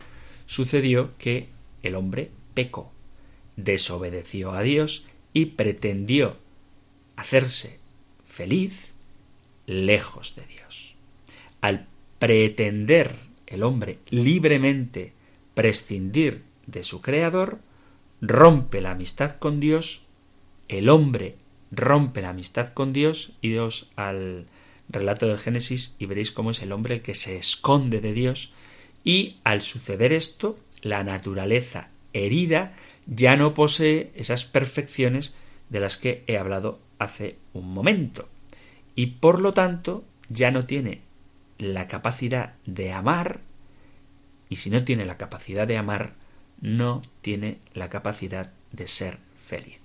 [0.47, 1.49] sucedió que
[1.83, 2.93] el hombre pecó,
[3.57, 6.37] desobedeció a Dios y pretendió
[7.17, 7.81] hacerse
[8.27, 8.93] feliz
[9.67, 10.95] lejos de Dios.
[11.61, 11.87] Al
[12.19, 13.15] pretender
[13.47, 15.13] el hombre libremente
[15.55, 17.59] prescindir de su Creador,
[18.21, 20.07] rompe la amistad con Dios,
[20.69, 21.37] el hombre
[21.71, 24.47] rompe la amistad con Dios, y Dios al
[24.89, 28.53] relato del Génesis y veréis cómo es el hombre el que se esconde de Dios,
[29.05, 32.75] y al suceder esto, la naturaleza herida
[33.07, 35.35] ya no posee esas perfecciones
[35.71, 38.29] de las que he hablado hace un momento,
[38.95, 41.01] y por lo tanto ya no tiene
[41.59, 43.41] la capacidad de amar
[44.53, 46.13] y si no tiene la capacidad de amar,
[46.61, 49.81] no tiene la capacidad de ser feliz.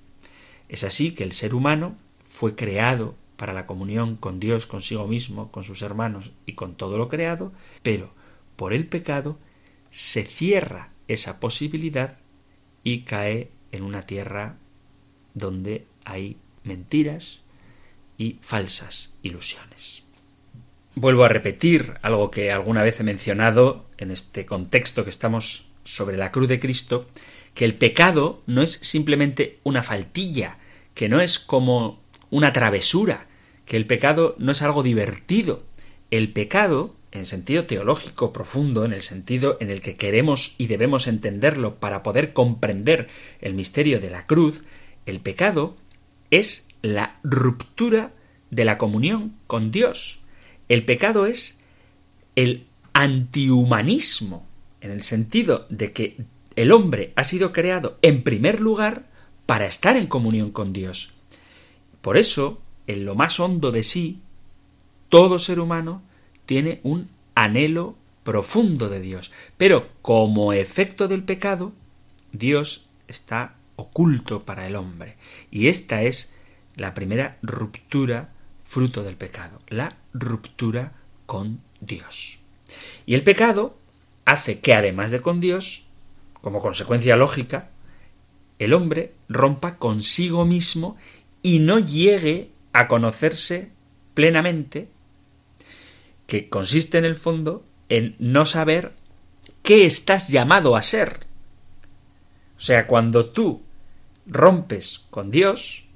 [0.67, 1.95] Es así que el ser humano
[2.27, 6.97] fue creado para la comunión con Dios, consigo mismo, con sus hermanos y con todo
[6.97, 8.13] lo creado, pero
[8.57, 9.39] por el pecado
[9.89, 12.17] se cierra esa posibilidad
[12.83, 14.57] y cae en una tierra
[15.33, 17.39] donde hay mentiras
[18.17, 20.06] y falsas ilusiones.
[20.99, 26.17] Vuelvo a repetir algo que alguna vez he mencionado en este contexto que estamos sobre
[26.17, 27.05] la cruz de Cristo,
[27.53, 30.57] que el pecado no es simplemente una faltilla,
[30.95, 33.27] que no es como una travesura,
[33.65, 35.61] que el pecado no es algo divertido.
[36.09, 41.05] El pecado, en sentido teológico profundo, en el sentido en el que queremos y debemos
[41.05, 43.07] entenderlo para poder comprender
[43.39, 44.63] el misterio de la cruz,
[45.05, 45.77] el pecado
[46.31, 48.13] es la ruptura
[48.49, 50.23] de la comunión con Dios.
[50.69, 51.61] El pecado es
[52.35, 54.45] el antihumanismo,
[54.81, 56.17] en el sentido de que
[56.55, 59.05] el hombre ha sido creado en primer lugar
[59.45, 61.13] para estar en comunión con Dios.
[62.01, 64.21] Por eso, en lo más hondo de sí,
[65.09, 66.01] todo ser humano
[66.45, 69.31] tiene un anhelo profundo de Dios.
[69.57, 71.73] Pero como efecto del pecado,
[72.31, 75.15] Dios está oculto para el hombre.
[75.51, 76.33] Y esta es
[76.75, 78.33] la primera ruptura
[78.67, 80.91] fruto del pecado, la ruptura
[81.25, 82.39] con Dios.
[83.05, 83.77] Y el pecado
[84.25, 85.85] hace que además de con Dios,
[86.41, 87.69] como consecuencia lógica,
[88.59, 90.97] el hombre rompa consigo mismo
[91.41, 93.71] y no llegue a conocerse
[94.13, 94.89] plenamente,
[96.25, 98.93] que consiste en el fondo en no saber
[99.63, 101.25] qué estás llamado a ser.
[102.57, 103.61] O sea, cuando tú
[104.25, 105.86] rompes con Dios,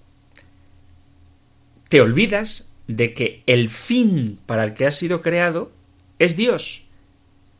[1.91, 5.73] te olvidas de que el fin para el que has sido creado
[6.19, 6.85] es Dios.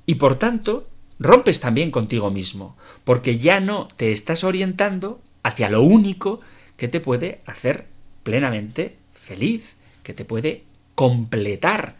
[0.05, 0.87] Y por tanto,
[1.19, 6.39] rompes también contigo mismo, porque ya no te estás orientando hacia lo único
[6.77, 7.87] que te puede hacer
[8.23, 10.63] plenamente feliz, que te puede
[10.95, 11.97] completar,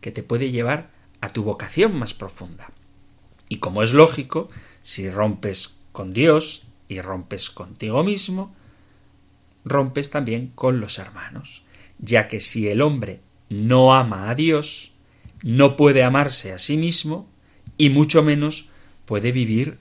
[0.00, 0.88] que te puede llevar
[1.20, 2.70] a tu vocación más profunda.
[3.48, 4.50] Y como es lógico,
[4.84, 8.54] si rompes con Dios y rompes contigo mismo,
[9.64, 11.64] rompes también con los hermanos
[12.02, 14.94] ya que si el hombre no ama a Dios,
[15.42, 17.28] no puede amarse a sí mismo
[17.78, 18.68] y mucho menos
[19.06, 19.78] puede vivir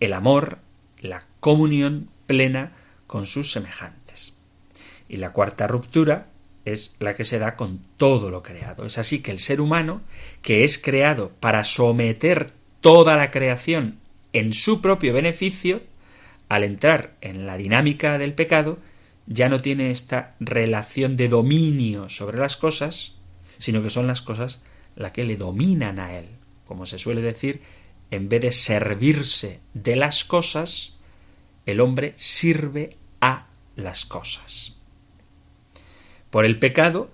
[0.00, 0.58] el amor,
[1.00, 2.72] la comunión plena
[3.06, 4.34] con sus semejantes.
[5.08, 6.28] Y la cuarta ruptura
[6.64, 8.86] es la que se da con todo lo creado.
[8.86, 10.02] Es así que el ser humano,
[10.42, 13.98] que es creado para someter toda la creación
[14.32, 15.82] en su propio beneficio,
[16.48, 18.78] al entrar en la dinámica del pecado,
[19.26, 23.14] ya no tiene esta relación de dominio sobre las cosas,
[23.58, 24.60] sino que son las cosas
[24.96, 26.28] las que le dominan a él.
[26.66, 27.62] Como se suele decir,
[28.10, 30.94] en vez de servirse de las cosas,
[31.66, 34.76] el hombre sirve a las cosas.
[36.30, 37.10] Por el pecado,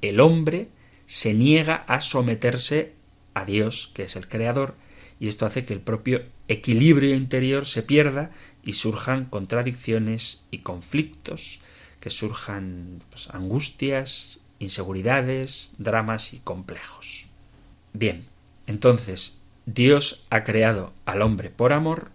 [0.00, 0.68] el hombre
[1.06, 2.94] se niega a someterse
[3.34, 4.74] a Dios, que es el Creador,
[5.20, 8.30] y esto hace que el propio equilibrio interior se pierda
[8.62, 11.60] y surjan contradicciones y conflictos,
[12.00, 17.30] que surjan pues, angustias, inseguridades, dramas y complejos.
[17.92, 18.24] Bien,
[18.66, 22.10] entonces Dios ha creado al hombre por amor,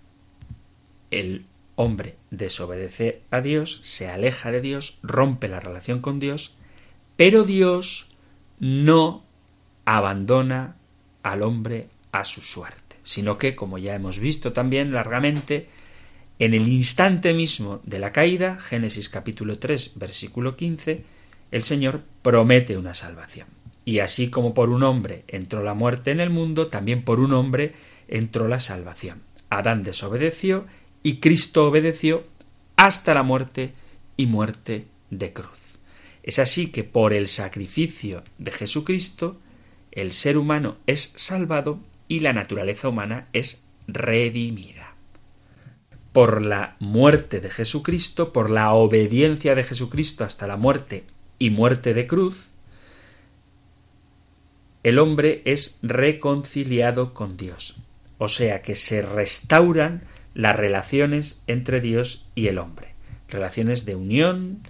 [1.11, 6.55] el hombre desobedece a Dios, se aleja de Dios, rompe la relación con Dios,
[7.15, 8.09] pero Dios
[8.59, 9.23] no
[9.85, 10.75] abandona
[11.23, 15.67] al hombre a su suerte, sino que, como ya hemos visto también largamente,
[16.37, 21.01] en el instante mismo de la caída, Génesis capítulo 3, versículo 15,
[21.49, 23.47] el Señor promete una salvación.
[23.83, 27.33] Y así como por un hombre entró la muerte en el mundo, también por un
[27.33, 27.73] hombre
[28.07, 29.23] entró la salvación.
[29.49, 30.67] Adán desobedeció
[31.01, 32.23] y Cristo obedeció
[32.75, 33.73] hasta la muerte
[34.17, 35.79] y muerte de cruz.
[36.21, 39.39] Es así que por el sacrificio de Jesucristo,
[39.91, 44.95] el ser humano es salvado y la naturaleza humana es redimida
[46.11, 51.05] por la muerte de Jesucristo, por la obediencia de Jesucristo hasta la muerte
[51.37, 52.49] y muerte de cruz,
[54.83, 57.81] el hombre es reconciliado con Dios.
[58.17, 62.95] O sea que se restauran las relaciones entre Dios y el hombre.
[63.27, 64.61] Relaciones de unión,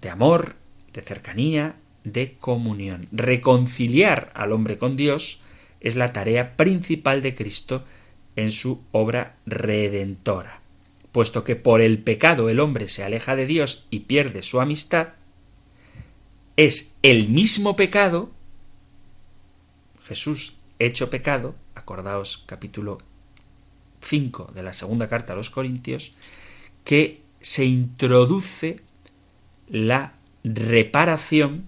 [0.00, 0.56] de amor,
[0.92, 3.08] de cercanía, de comunión.
[3.12, 5.42] Reconciliar al hombre con Dios
[5.80, 7.84] es la tarea principal de Cristo
[8.36, 10.60] en su obra redentora.
[11.12, 15.14] Puesto que por el pecado el hombre se aleja de Dios y pierde su amistad,
[16.56, 18.30] es el mismo pecado,
[20.06, 22.98] Jesús hecho pecado, acordaos capítulo
[24.02, 26.14] 5 de la segunda carta a los Corintios,
[26.84, 28.80] que se introduce
[29.68, 30.14] la
[30.44, 31.66] reparación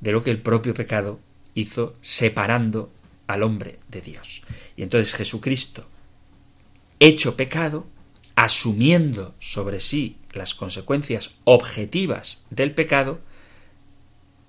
[0.00, 1.20] de lo que el propio pecado
[1.54, 2.90] hizo separando
[3.28, 4.42] al hombre de Dios.
[4.76, 5.86] Y entonces Jesucristo,
[6.98, 7.86] hecho pecado,
[8.34, 13.20] asumiendo sobre sí las consecuencias objetivas del pecado,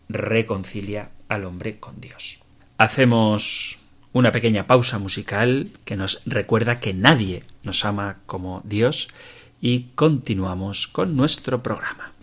[0.08, 2.42] reconcilia al hombre con Dios.
[2.78, 3.80] Hacemos
[4.14, 9.10] una pequeña pausa musical que nos recuerda que nadie nos ama como Dios
[9.62, 12.14] y continuamos con nuestro programa.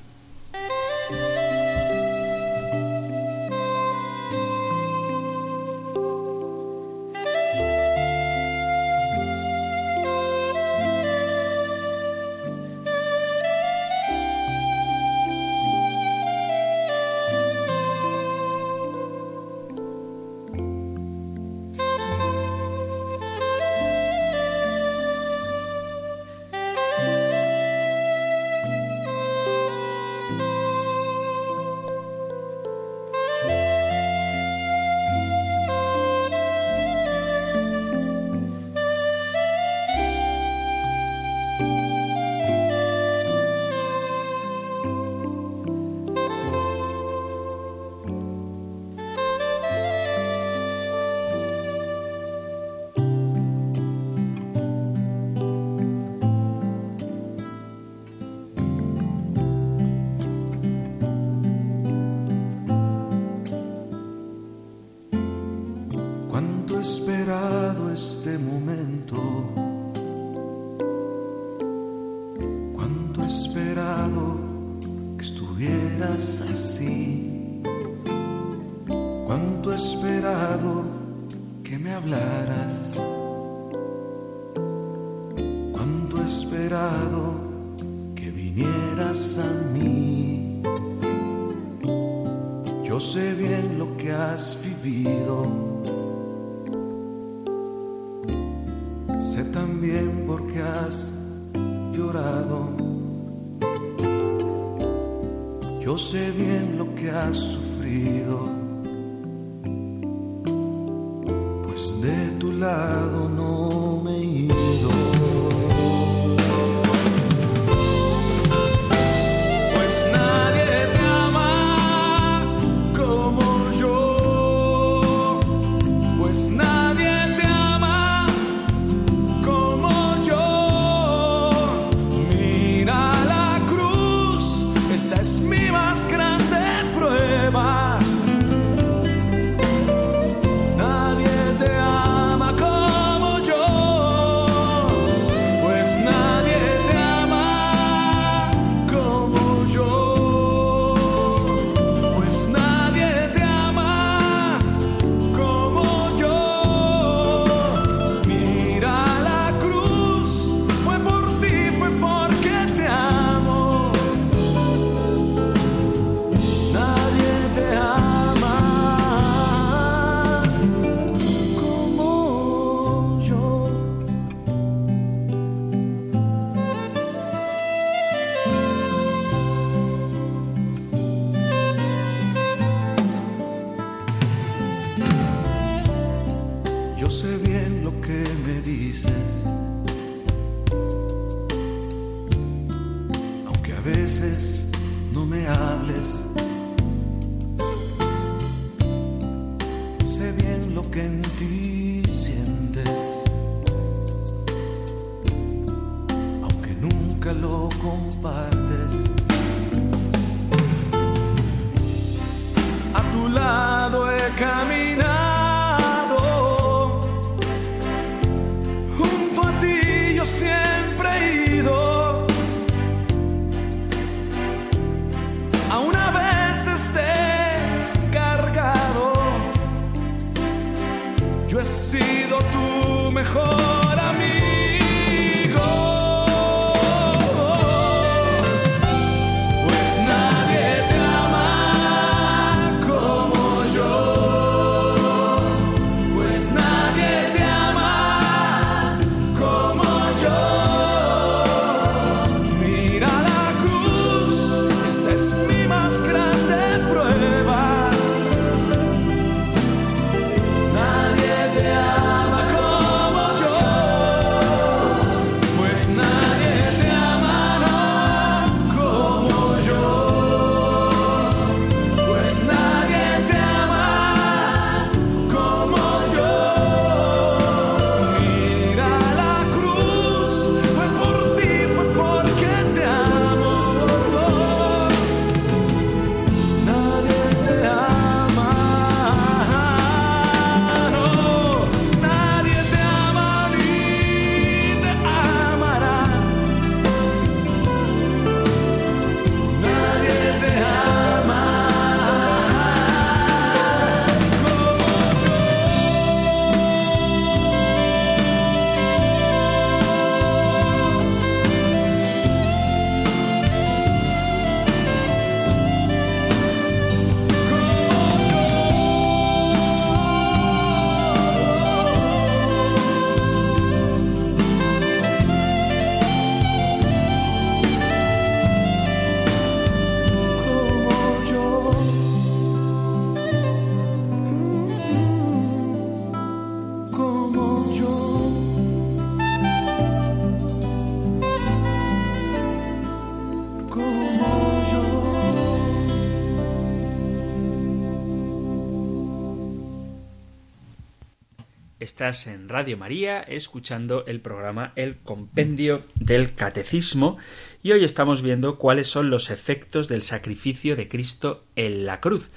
[352.07, 357.17] En Radio María escuchando el programa El Compendio del Catecismo
[357.65, 362.31] y hoy estamos viendo cuáles son los efectos del sacrificio de Cristo en la cruz.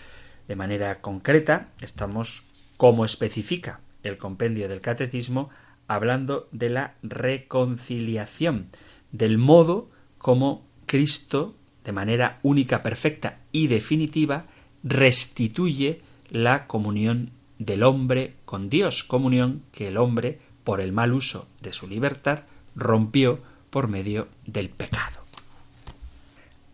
[0.48, 2.48] De manera concreta, estamos,
[2.78, 5.52] como especifica el Compendio del Catecismo,
[5.88, 8.70] hablando de la reconciliación,
[9.12, 11.54] del modo como Cristo,
[11.84, 14.48] de manera única, perfecta y definitiva,
[14.84, 16.02] restituye
[16.32, 21.74] la comunión del hombre con Dios, comunión que el hombre, por el mal uso de
[21.74, 22.44] su libertad,
[22.76, 23.40] rompió
[23.70, 25.20] por medio del pecado.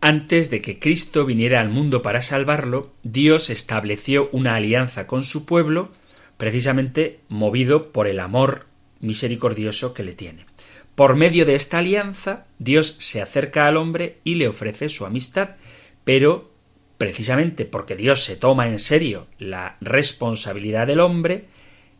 [0.00, 5.44] Antes de que Cristo viniera al mundo para salvarlo, Dios estableció una alianza con su
[5.44, 5.90] pueblo,
[6.36, 8.66] precisamente movido por el amor
[9.00, 10.46] misericordioso que le tiene.
[10.94, 15.56] Por medio de esta alianza, Dios se acerca al hombre y le ofrece su amistad,
[16.04, 16.52] pero
[16.98, 21.44] precisamente porque Dios se toma en serio la responsabilidad del hombre,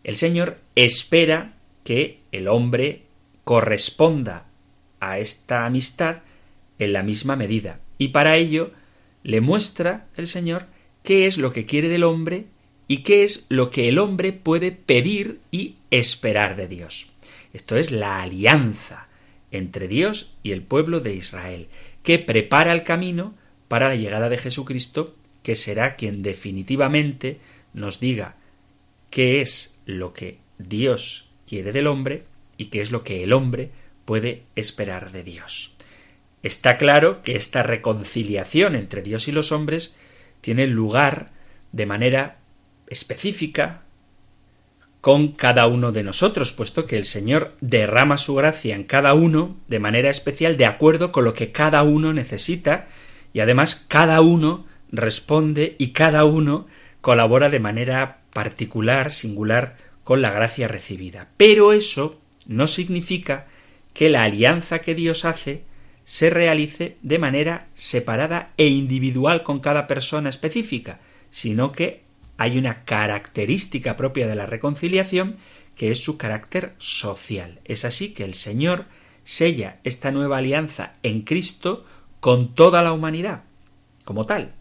[0.05, 3.03] el Señor espera que el hombre
[3.45, 4.47] corresponda
[5.01, 6.23] a esta amistad
[6.79, 7.81] en la misma medida.
[7.99, 8.73] Y para ello
[9.23, 10.67] le muestra el Señor
[11.03, 12.47] qué es lo que quiere del hombre
[12.89, 17.11] y qué es lo que el hombre puede pedir y esperar de Dios.
[17.53, 19.09] Esto es la alianza
[19.51, 21.69] entre Dios y el pueblo de Israel,
[22.03, 23.35] que prepara el camino
[23.69, 27.39] para la llegada de Jesucristo, que será quien definitivamente
[27.73, 28.37] nos diga
[29.11, 32.25] qué es lo que Dios quiere del hombre
[32.57, 33.71] y qué es lo que el hombre
[34.05, 35.75] puede esperar de Dios.
[36.43, 39.97] Está claro que esta reconciliación entre Dios y los hombres
[40.41, 41.31] tiene lugar
[41.73, 42.39] de manera
[42.89, 43.83] específica
[45.01, 49.57] con cada uno de nosotros, puesto que el Señor derrama su gracia en cada uno
[49.69, 52.87] de manera especial de acuerdo con lo que cada uno necesita
[53.37, 56.67] y además cada uno responde y cada uno
[57.03, 61.29] colabora de manera particular, singular, con la gracia recibida.
[61.37, 63.47] Pero eso no significa
[63.93, 65.65] que la alianza que Dios hace
[66.05, 72.05] se realice de manera separada e individual con cada persona específica, sino que
[72.39, 75.37] hay una característica propia de la reconciliación
[75.75, 77.61] que es su carácter social.
[77.67, 78.87] Es así que el Señor
[79.25, 81.85] sella esta nueva alianza en Cristo
[82.27, 83.45] con toda la humanidad
[84.05, 84.53] como tal.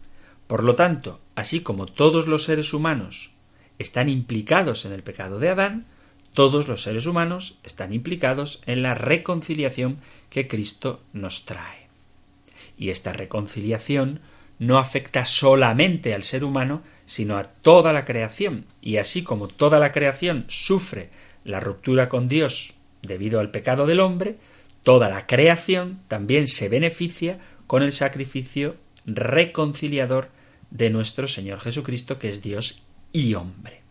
[0.46, 3.32] Por lo tanto, así como todos los seres humanos
[3.80, 5.84] están implicados en el pecado de Adán,
[6.32, 9.98] todos los seres humanos están implicados en la reconciliación
[10.30, 11.88] que Cristo nos trae.
[12.78, 14.20] Y esta reconciliación
[14.60, 19.80] no afecta solamente al ser humano, sino a toda la creación, y así como toda
[19.80, 21.10] la creación sufre
[21.42, 24.36] la ruptura con Dios debido al pecado del hombre,
[24.84, 30.30] toda la creación también se beneficia con el sacrificio reconciliador
[30.70, 33.82] de nuestro Señor Jesucristo, que es Dios y hombre.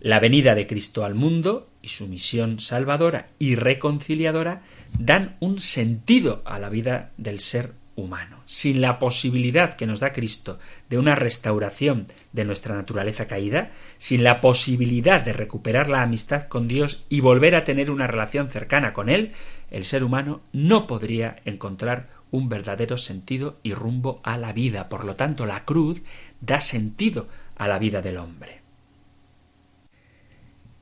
[0.00, 4.62] La venida de Cristo al mundo y su misión salvadora y reconciliadora
[4.98, 8.42] dan un sentido a la vida del ser humano.
[8.46, 14.24] Sin la posibilidad que nos da Cristo de una restauración de nuestra naturaleza caída, sin
[14.24, 18.94] la posibilidad de recuperar la amistad con Dios y volver a tener una relación cercana
[18.94, 19.32] con Él,
[19.70, 24.88] el ser humano no podría encontrar un verdadero sentido y rumbo a la vida.
[24.88, 26.02] Por lo tanto, la cruz
[26.40, 28.60] da sentido a la vida del hombre.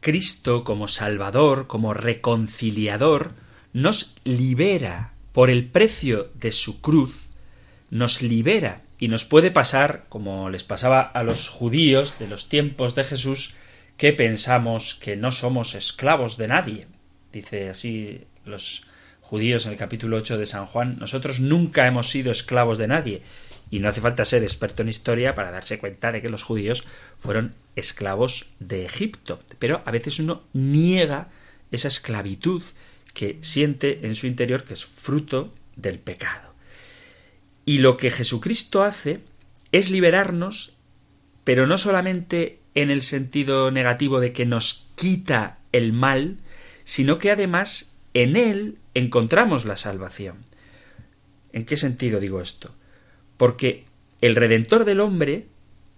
[0.00, 3.34] Cristo como Salvador, como reconciliador,
[3.72, 7.30] nos libera por el precio de su cruz,
[7.90, 12.94] nos libera y nos puede pasar, como les pasaba a los judíos de los tiempos
[12.94, 13.54] de Jesús,
[13.96, 16.86] que pensamos que no somos esclavos de nadie.
[17.32, 18.87] Dice así los
[19.28, 23.22] judíos en el capítulo 8 de San Juan, nosotros nunca hemos sido esclavos de nadie.
[23.70, 26.84] Y no hace falta ser experto en historia para darse cuenta de que los judíos
[27.18, 29.38] fueron esclavos de Egipto.
[29.58, 31.28] Pero a veces uno niega
[31.70, 32.62] esa esclavitud
[33.12, 36.54] que siente en su interior que es fruto del pecado.
[37.66, 39.20] Y lo que Jesucristo hace
[39.72, 40.72] es liberarnos,
[41.44, 46.38] pero no solamente en el sentido negativo de que nos quita el mal,
[46.84, 50.44] sino que además en Él encontramos la salvación.
[51.52, 52.74] ¿En qué sentido digo esto?
[53.36, 53.86] Porque
[54.20, 55.46] el Redentor del hombre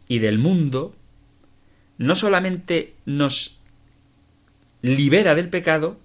[0.08, 0.94] y del mundo
[1.98, 3.60] no solamente nos
[4.82, 6.00] libera del pecado,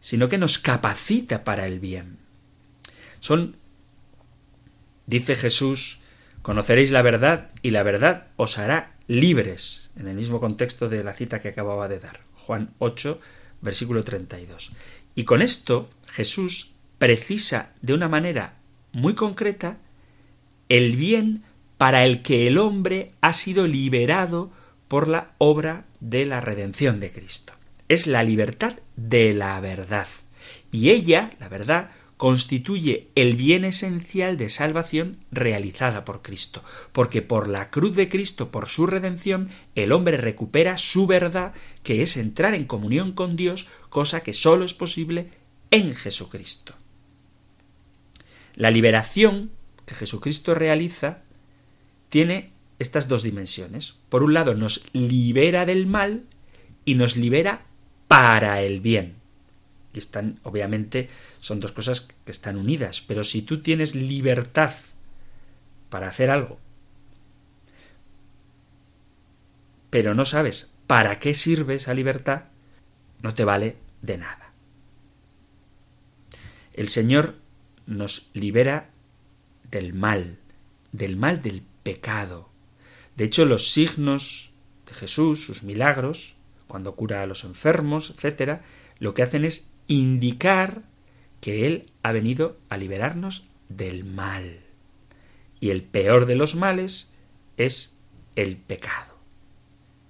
[0.00, 2.18] sino que nos capacita para el bien.
[3.20, 3.56] Son,
[5.06, 6.00] dice Jesús,
[6.42, 11.12] conoceréis la verdad y la verdad os hará libres, en el mismo contexto de la
[11.12, 13.20] cita que acababa de dar, Juan 8,
[13.60, 14.72] versículo 32.
[15.14, 18.54] Y con esto Jesús precisa de una manera
[18.92, 19.78] muy concreta
[20.68, 21.42] el bien
[21.78, 24.50] para el que el hombre ha sido liberado
[24.88, 27.52] por la obra de la redención de Cristo.
[27.88, 30.08] es la libertad de la verdad.
[30.72, 31.90] Y ella, la verdad,
[32.24, 38.50] constituye el bien esencial de salvación realizada por Cristo, porque por la cruz de Cristo,
[38.50, 41.52] por su redención, el hombre recupera su verdad,
[41.82, 45.32] que es entrar en comunión con Dios, cosa que sólo es posible
[45.70, 46.72] en Jesucristo.
[48.54, 49.50] La liberación
[49.84, 51.18] que Jesucristo realiza
[52.08, 53.96] tiene estas dos dimensiones.
[54.08, 56.24] Por un lado, nos libera del mal
[56.86, 57.66] y nos libera
[58.08, 59.23] para el bien.
[59.94, 61.08] Y están, obviamente,
[61.40, 63.00] son dos cosas que están unidas.
[63.00, 64.74] Pero si tú tienes libertad
[65.88, 66.58] para hacer algo,
[69.90, 72.46] pero no sabes para qué sirve esa libertad,
[73.22, 74.52] no te vale de nada.
[76.72, 77.36] El Señor
[77.86, 78.90] nos libera
[79.70, 80.38] del mal,
[80.90, 82.50] del mal del pecado.
[83.16, 84.50] De hecho, los signos
[84.86, 86.34] de Jesús, sus milagros,
[86.66, 88.62] cuando cura a los enfermos, etcétera,
[88.98, 90.82] lo que hacen es indicar
[91.40, 94.60] que Él ha venido a liberarnos del mal.
[95.60, 97.10] Y el peor de los males
[97.56, 97.96] es
[98.36, 99.14] el pecado.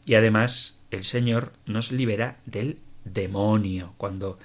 [0.05, 3.95] Y además el Señor nos libera del demonio.
[3.97, 4.39] Cuando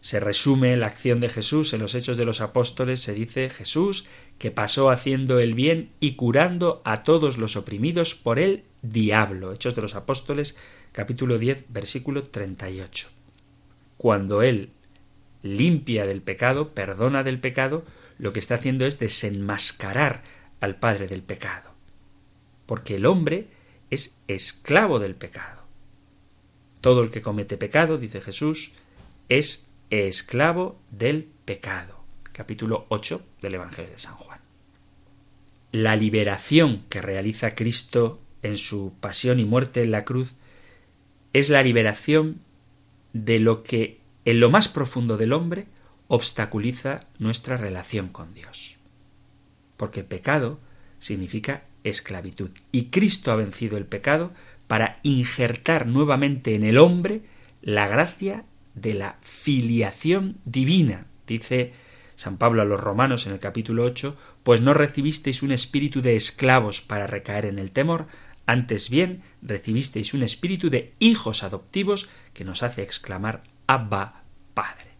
[0.00, 4.06] se resume la acción de Jesús en los Hechos de los Apóstoles, se dice Jesús
[4.38, 9.52] que pasó haciendo el bien y curando a todos los oprimidos por el diablo.
[9.52, 10.56] Hechos de los Apóstoles,
[10.90, 13.21] capítulo 10, versículo 38.
[14.02, 14.70] Cuando Él
[15.44, 17.84] limpia del pecado, perdona del pecado,
[18.18, 20.24] lo que está haciendo es desenmascarar
[20.58, 21.70] al Padre del pecado.
[22.66, 23.46] Porque el hombre
[23.90, 25.62] es esclavo del pecado.
[26.80, 28.72] Todo el que comete pecado, dice Jesús,
[29.28, 32.02] es esclavo del pecado.
[32.32, 34.40] Capítulo 8 del Evangelio de San Juan.
[35.70, 40.34] La liberación que realiza Cristo en su pasión y muerte en la cruz
[41.32, 42.40] es la liberación
[43.12, 45.66] de lo que en lo más profundo del hombre
[46.08, 48.78] obstaculiza nuestra relación con Dios.
[49.76, 50.60] Porque pecado
[50.98, 52.50] significa esclavitud.
[52.70, 54.32] Y Cristo ha vencido el pecado
[54.68, 57.22] para injertar nuevamente en el hombre
[57.60, 58.44] la gracia
[58.74, 61.06] de la filiación divina.
[61.26, 61.72] Dice
[62.16, 66.14] San Pablo a los romanos en el capítulo 8, pues no recibisteis un espíritu de
[66.14, 68.06] esclavos para recaer en el temor,
[68.46, 74.24] antes bien recibisteis un espíritu de hijos adoptivos que nos hace exclamar Abba,
[74.54, 74.92] Padre.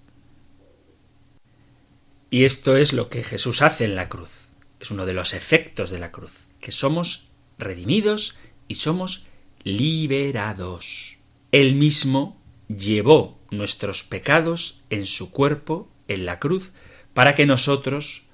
[2.30, 4.49] Y esto es lo que Jesús hace en la cruz.
[4.80, 7.28] Es uno de los efectos de la cruz, que somos
[7.59, 8.36] redimidos
[8.68, 9.26] y somos
[9.64, 11.18] liberados.
[11.51, 16.70] Él mismo llevó nuestros pecados en su cuerpo, en la cruz,
[17.12, 18.24] para que nosotros,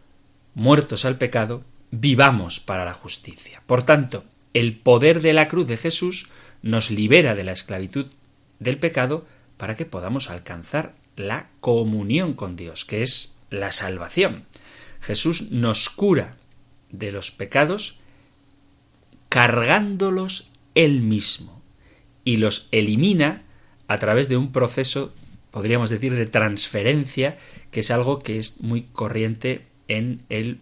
[0.55, 3.63] muertos al pecado, vivamos para la justicia.
[3.67, 4.25] Por tanto,
[4.55, 6.31] el poder de la cruz de Jesús
[6.63, 8.07] nos libera de la esclavitud
[8.59, 9.27] del pecado
[9.57, 14.45] para que podamos alcanzar la comunión con Dios, que es la salvación.
[15.01, 16.37] Jesús nos cura
[16.91, 18.01] de los pecados
[19.29, 21.63] cargándolos él mismo
[22.25, 23.43] y los elimina
[23.89, 25.13] a través de un proceso,
[25.51, 27.39] podríamos decir, de transferencia,
[27.71, 30.61] que es algo que es muy corriente en el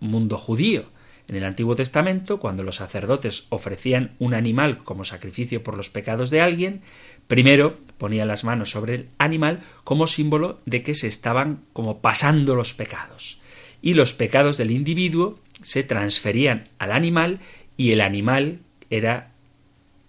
[0.00, 0.84] mundo judío.
[1.28, 6.30] En el Antiguo Testamento, cuando los sacerdotes ofrecían un animal como sacrificio por los pecados
[6.30, 6.80] de alguien,
[7.26, 12.54] primero ponían las manos sobre el animal como símbolo de que se estaban como pasando
[12.56, 13.42] los pecados.
[13.82, 17.40] Y los pecados del individuo se transferían al animal
[17.76, 19.32] y el animal era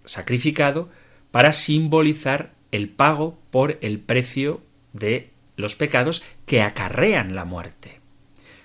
[0.06, 0.88] sacrificado
[1.30, 4.62] para simbolizar el pago por el precio
[4.94, 8.00] de los pecados que acarrean la muerte.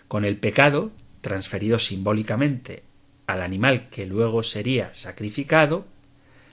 [0.08, 0.92] Con el pecado,
[1.26, 2.84] transferido simbólicamente
[3.26, 5.88] al animal que luego sería sacrificado,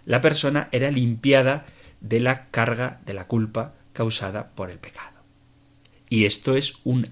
[0.06, 1.66] la persona era limpiada
[2.00, 5.20] de la carga de la culpa causada por el pecado.
[6.08, 7.08] Y esto es un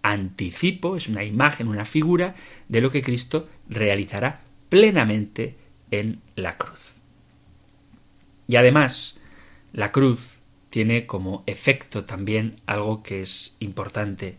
[0.00, 2.34] anticipo, es una imagen, una figura
[2.70, 4.40] de lo que Cristo realizará
[4.70, 5.56] plenamente
[5.90, 6.94] en la cruz.
[8.48, 9.18] Y además,
[9.74, 10.38] la cruz
[10.70, 14.38] tiene como efecto también algo que es importante,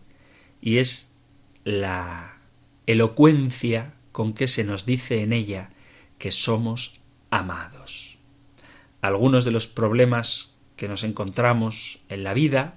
[0.59, 1.13] y es
[1.65, 2.32] la
[2.87, 5.69] elocuencia con que se nos dice en ella
[6.17, 8.17] que somos amados.
[9.01, 12.75] Algunos de los problemas que nos encontramos en la vida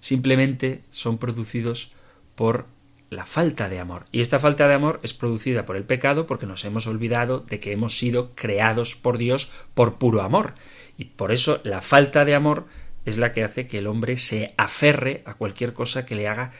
[0.00, 1.92] simplemente son producidos
[2.34, 2.66] por
[3.10, 4.06] la falta de amor.
[4.10, 7.60] Y esta falta de amor es producida por el pecado porque nos hemos olvidado de
[7.60, 10.54] que hemos sido creados por Dios por puro amor.
[10.96, 12.66] Y por eso la falta de amor
[13.04, 16.52] es la que hace que el hombre se aferre a cualquier cosa que le haga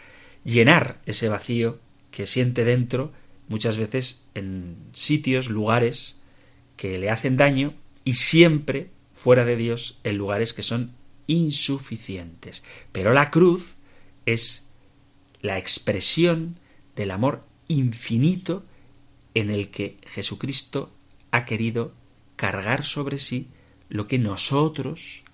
[0.44, 1.78] llenar ese vacío
[2.12, 3.12] que siente dentro,
[3.48, 6.20] muchas veces en sitios, lugares
[6.76, 10.92] que le hacen daño y siempre fuera de Dios en lugares que son
[11.26, 12.62] insuficientes.
[12.92, 13.74] Pero la cruz
[14.26, 14.68] es
[15.40, 16.58] la expresión
[16.94, 18.64] del amor infinito
[19.34, 20.92] en el que Jesucristo
[21.30, 21.94] ha querido
[22.36, 23.48] cargar sobre sí
[23.88, 25.24] lo que nosotros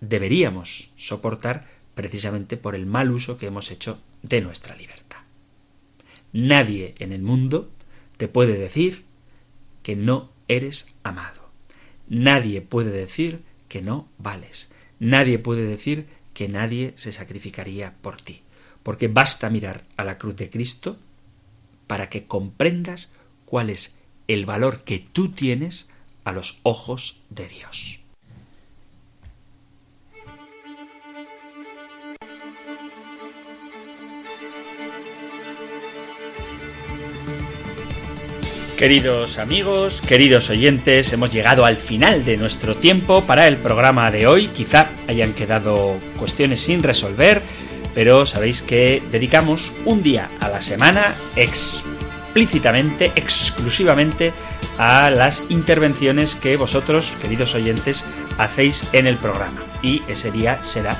[0.00, 5.05] deberíamos soportar precisamente por el mal uso que hemos hecho de nuestra libertad.
[6.36, 7.70] Nadie en el mundo
[8.18, 9.06] te puede decir
[9.82, 11.48] que no eres amado.
[12.10, 14.70] Nadie puede decir que no vales.
[14.98, 18.42] Nadie puede decir que nadie se sacrificaría por ti.
[18.82, 20.98] Porque basta mirar a la cruz de Cristo
[21.86, 23.14] para que comprendas
[23.46, 25.88] cuál es el valor que tú tienes
[26.24, 28.00] a los ojos de Dios.
[38.76, 44.26] Queridos amigos, queridos oyentes, hemos llegado al final de nuestro tiempo para el programa de
[44.26, 44.48] hoy.
[44.48, 47.40] Quizá hayan quedado cuestiones sin resolver,
[47.94, 54.34] pero sabéis que dedicamos un día a la semana explícitamente, exclusivamente
[54.76, 58.04] a las intervenciones que vosotros, queridos oyentes,
[58.36, 59.62] hacéis en el programa.
[59.80, 60.98] Y ese día será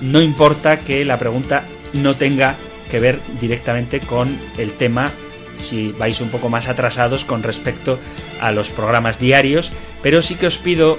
[0.00, 2.56] no importa que la pregunta no tenga
[2.90, 5.12] que ver directamente con el tema
[5.58, 7.98] si vais un poco más atrasados con respecto
[8.40, 9.72] a los programas diarios,
[10.02, 10.98] pero sí que os pido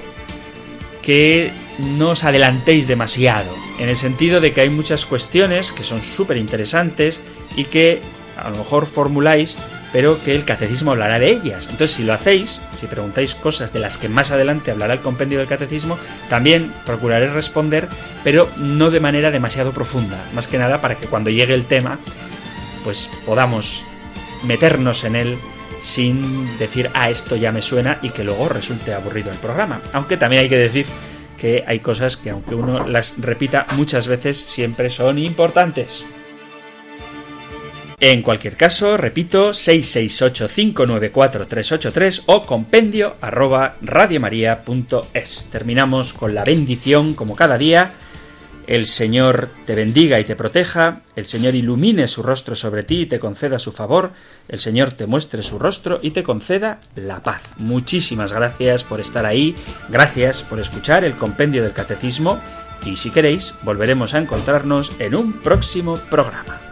[1.02, 6.00] que no os adelantéis demasiado, en el sentido de que hay muchas cuestiones que son
[6.00, 7.20] súper interesantes
[7.56, 8.00] y que
[8.36, 9.58] a lo mejor formuláis
[9.92, 11.68] pero que el catecismo hablará de ellas.
[11.70, 15.38] Entonces, si lo hacéis, si preguntáis cosas de las que más adelante hablará el compendio
[15.38, 17.88] del catecismo, también procuraré responder,
[18.24, 21.98] pero no de manera demasiado profunda, más que nada para que cuando llegue el tema,
[22.84, 23.84] pues podamos
[24.44, 25.38] meternos en él
[25.80, 29.80] sin decir, ah, esto ya me suena y que luego resulte aburrido el programa.
[29.92, 30.86] Aunque también hay que decir
[31.36, 36.06] que hay cosas que aunque uno las repita muchas veces, siempre son importantes.
[38.04, 45.48] En cualquier caso, repito, 668-594-383 o compendio arroba radiomaria.es.
[45.52, 47.92] Terminamos con la bendición, como cada día.
[48.66, 53.06] El Señor te bendiga y te proteja, el Señor ilumine su rostro sobre ti y
[53.06, 54.10] te conceda su favor,
[54.48, 57.54] el Señor te muestre su rostro y te conceda la paz.
[57.58, 59.54] Muchísimas gracias por estar ahí,
[59.90, 62.40] gracias por escuchar el compendio del catecismo
[62.84, 66.71] y si queréis volveremos a encontrarnos en un próximo programa.